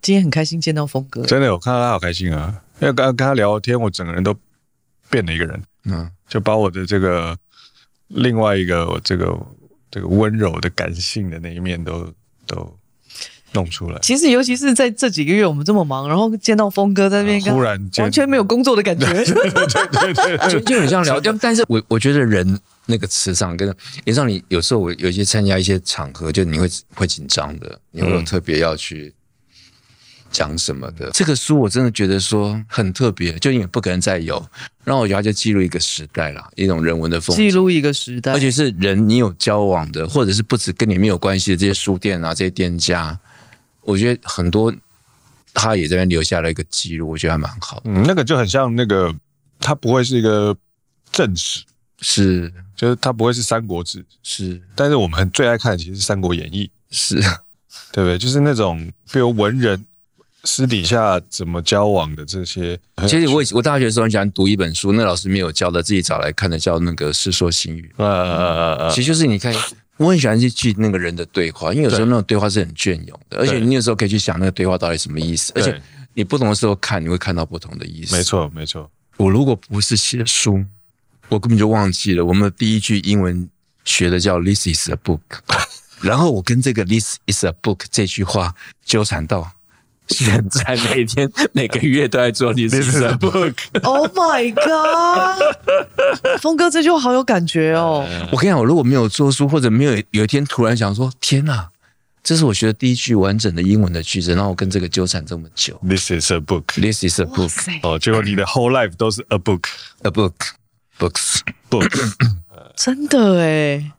[0.00, 2.60] 今天很开心见到峰哥，真的我看到他好开心啊！
[2.82, 4.36] 因为刚刚跟他聊天，我整个人都
[5.08, 5.62] 变了一个人。
[5.86, 7.34] 嗯，就把我的这个。
[8.14, 9.34] 另外一个，我这个
[9.90, 12.06] 这个温柔的、感性的那一面都
[12.46, 12.78] 都
[13.52, 13.98] 弄出来。
[14.02, 21.38] 其实，尤其是在这几个月，我们这么忙，然后见到峰哥在那边，忽然间完全没有工作的感觉， 对对对对，就就很像聊天。
[21.40, 23.74] 但是我我觉得人那个磁场跟
[24.04, 29.14] 也让你有时候我有一些参加一些场合，就你会会紧张的，你会有特别要去。
[30.32, 31.10] 讲什么的？
[31.12, 34.44] 这个书我真的觉得说很特别，就因为不可能再有。
[34.82, 37.44] 然后我觉得它就记录一个时代了，一种人文的风景。
[37.44, 43.16] 记录一个时代，而且是人你有交往的，或者是不止跟你没有关系的这些书店啊，这些店家，
[43.82, 44.74] 我觉得很多
[45.54, 47.80] 他也在那边留下了一个记录，我觉得还蛮好。
[47.84, 49.14] 嗯，那个就很像那个，
[49.60, 50.56] 它不会是一个
[51.12, 51.62] 正史，
[52.00, 54.60] 是，就是它不会是《三国志》，是。
[54.74, 57.20] 但是我们最爱看的其实是《三国演义》，是，
[57.92, 58.18] 对不对？
[58.18, 59.84] 就是那种比如文人。
[60.44, 67.88] 私底下怎么交往的这些，其实我我大学的时候很喜欢读一本书，那老师没有教的，自己找来看的，叫那个《世说新语》。
[68.02, 69.54] 呃呃呃，其实就是你看，
[69.98, 75.80] 我很喜欢去记那个人的对话，因为有时候那种对话是很隽永的，而且你有时候可以去想那个对话到底什么意思，而且
[76.14, 78.16] 你不同的时候看，你会看到不同的意思。
[78.16, 80.64] 没错没错，我如果不是写书，
[81.28, 83.48] 我根本就忘记了我们第一句英文
[83.84, 85.20] 学的叫 “This is a book”，
[86.00, 89.52] 然后我跟这个 “This is a book” 这句话纠缠到。
[90.12, 93.54] 现在每天 每个月都在做 This is a book。
[93.82, 95.40] Oh my god！
[96.40, 98.06] 峰哥这句话好有感觉哦。
[98.30, 101.68] 我跟你讲，我如果没有做书，或者没有有一天突然想说，天哪，
[102.22, 105.80] 这是我学的第一句完整的英文的句子，然后我跟这个纠缠这么久。
[105.82, 106.64] This is a book。
[106.80, 107.50] This is a book。
[107.82, 111.88] 哦，结果你的 whole life 都是 a book，a book，books，book。
[111.88, 112.12] book
[112.76, 113.92] 真的哎，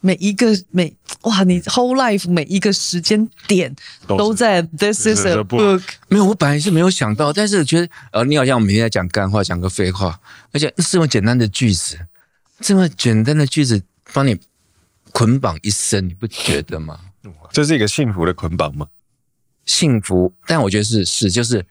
[0.00, 3.74] 每一个每哇，你 whole life 每一个时间点
[4.06, 5.82] 都在 This is a book。
[6.08, 10.20] 没有，我本来是没有想到，但是我觉得呃，你好像每天在讲干话，讲个废话，
[10.52, 11.98] 而且这么简单的句子，
[12.60, 13.82] 这么简单的句子
[14.12, 14.38] 帮你
[15.12, 17.00] 捆绑一生，你不觉得吗？
[17.50, 18.86] 这是一个幸福的捆绑吗？
[19.66, 21.66] 幸福，但我觉得是是，就是，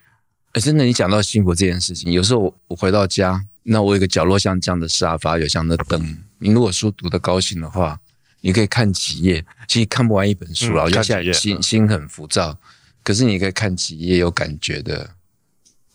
[0.53, 7.99] 真的，你讲到幸福这件事情，有时候我，我回到家，那我有个角落像这样的沙发，有这样的灯，你如果书读的高兴的话，
[8.47, 12.57] 你可以看几页，其实看不完一本书了，就、嗯、现在心心很浮躁，
[13.03, 15.09] 可是你可以看几页有感觉的，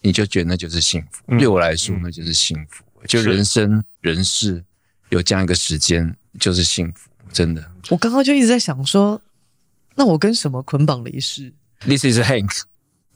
[0.02, 1.22] 你就觉得那就是幸福。
[1.28, 2.84] 嗯、对我来说，那就是幸福。
[3.00, 4.62] 嗯、就人生人世
[5.08, 7.64] 有这样一个时间，就是幸福，真的。
[7.88, 9.18] 我刚刚就一直在想说，
[9.94, 11.50] 那我跟什么捆绑了一世
[11.86, 12.64] ？This is Hank，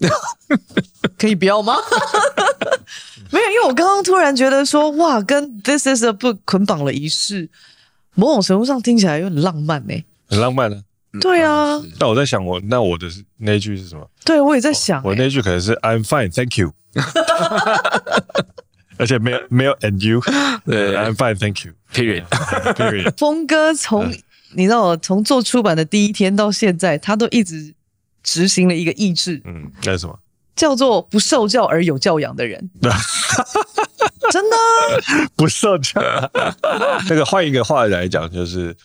[1.18, 1.76] 可以不要吗？
[3.30, 7.51] 没有，因为我刚刚突然觉得说，哇，跟 This is a book 捆绑了一世，
[8.16, 10.04] 某种程度上听起来有点浪漫呢、欸。
[10.28, 10.82] 很浪漫呢、啊。
[11.20, 11.80] 对啊。
[12.00, 13.06] 那我在想我，我那我的
[13.36, 14.10] 那一句是什么？
[14.24, 16.72] 对，我也在想、欸，我那句可能是 I'm fine, thank you。
[18.98, 20.20] 而且没有没有 and you，
[20.64, 21.74] 对，I'm fine, thank you。
[21.92, 22.24] Period。
[22.74, 23.16] Period。
[23.16, 24.12] 峰哥从
[24.54, 27.76] 你知道我从做出版的第一天到现在，他都一直。
[28.28, 30.18] 执行了一个意志，嗯，那是什么？
[30.56, 32.68] 叫做不受教而有教养的人。
[34.32, 34.56] 真的
[35.36, 36.00] 不受教。
[37.08, 38.76] 那个换一个话来讲，就是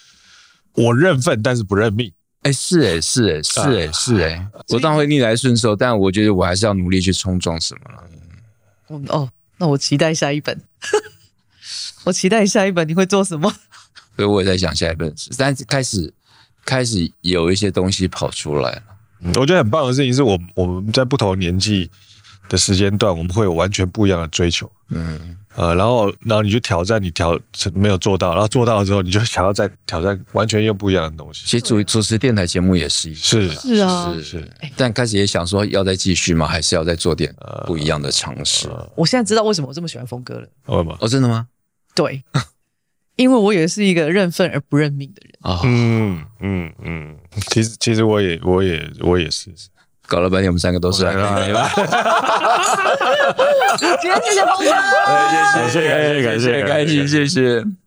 [0.73, 2.11] 我认份，但是不认命。
[2.43, 4.47] 哎，是哎，是哎，是哎，是哎。
[4.69, 8.03] 我当然会逆来顺受，但我觉得我还是要努力去冲撞什么了。
[8.89, 10.59] 嗯，哦，那我期待下一本。
[12.03, 13.53] 我期待下一本你会做什么？
[14.15, 16.11] 所以我也在想下一本，但是开始
[16.65, 18.81] 开始有一些东西跑出来了。
[19.35, 21.91] 我觉得很棒的事情是我我们在不同年纪
[22.51, 24.69] 的时间段，我们会有完全不一样的追求。
[24.89, 27.39] 嗯，呃，然后然后你去挑战，你挑
[27.73, 31.45] 没有做到，然后做到了之后，你就想要再挑战完全又不一样的东西。
[31.45, 36.45] 其实主主持电台节目也是一是是啊是是，但开始也想说要再继续吗？
[36.45, 37.33] 还是要再做点
[37.65, 38.69] 不一样的尝试？
[38.95, 40.47] 我现在知道为什么我这么喜欢峰哥了。
[40.65, 40.97] 为什么？
[40.99, 41.47] 哦，真的吗？
[41.95, 42.21] 对。
[43.17, 47.15] 因为我也是一个认份而不认命的人啊、哦，嗯嗯嗯，
[47.49, 49.51] 其实其实我也我也我也是，
[50.11, 51.13] 搞了半天我们三个都是，来
[51.53, 51.71] 吧，
[53.77, 54.65] 今天 谢谢峰哥，
[55.69, 56.63] 谢谢感谢感谢。
[56.67, 57.80] 感谢谢谢。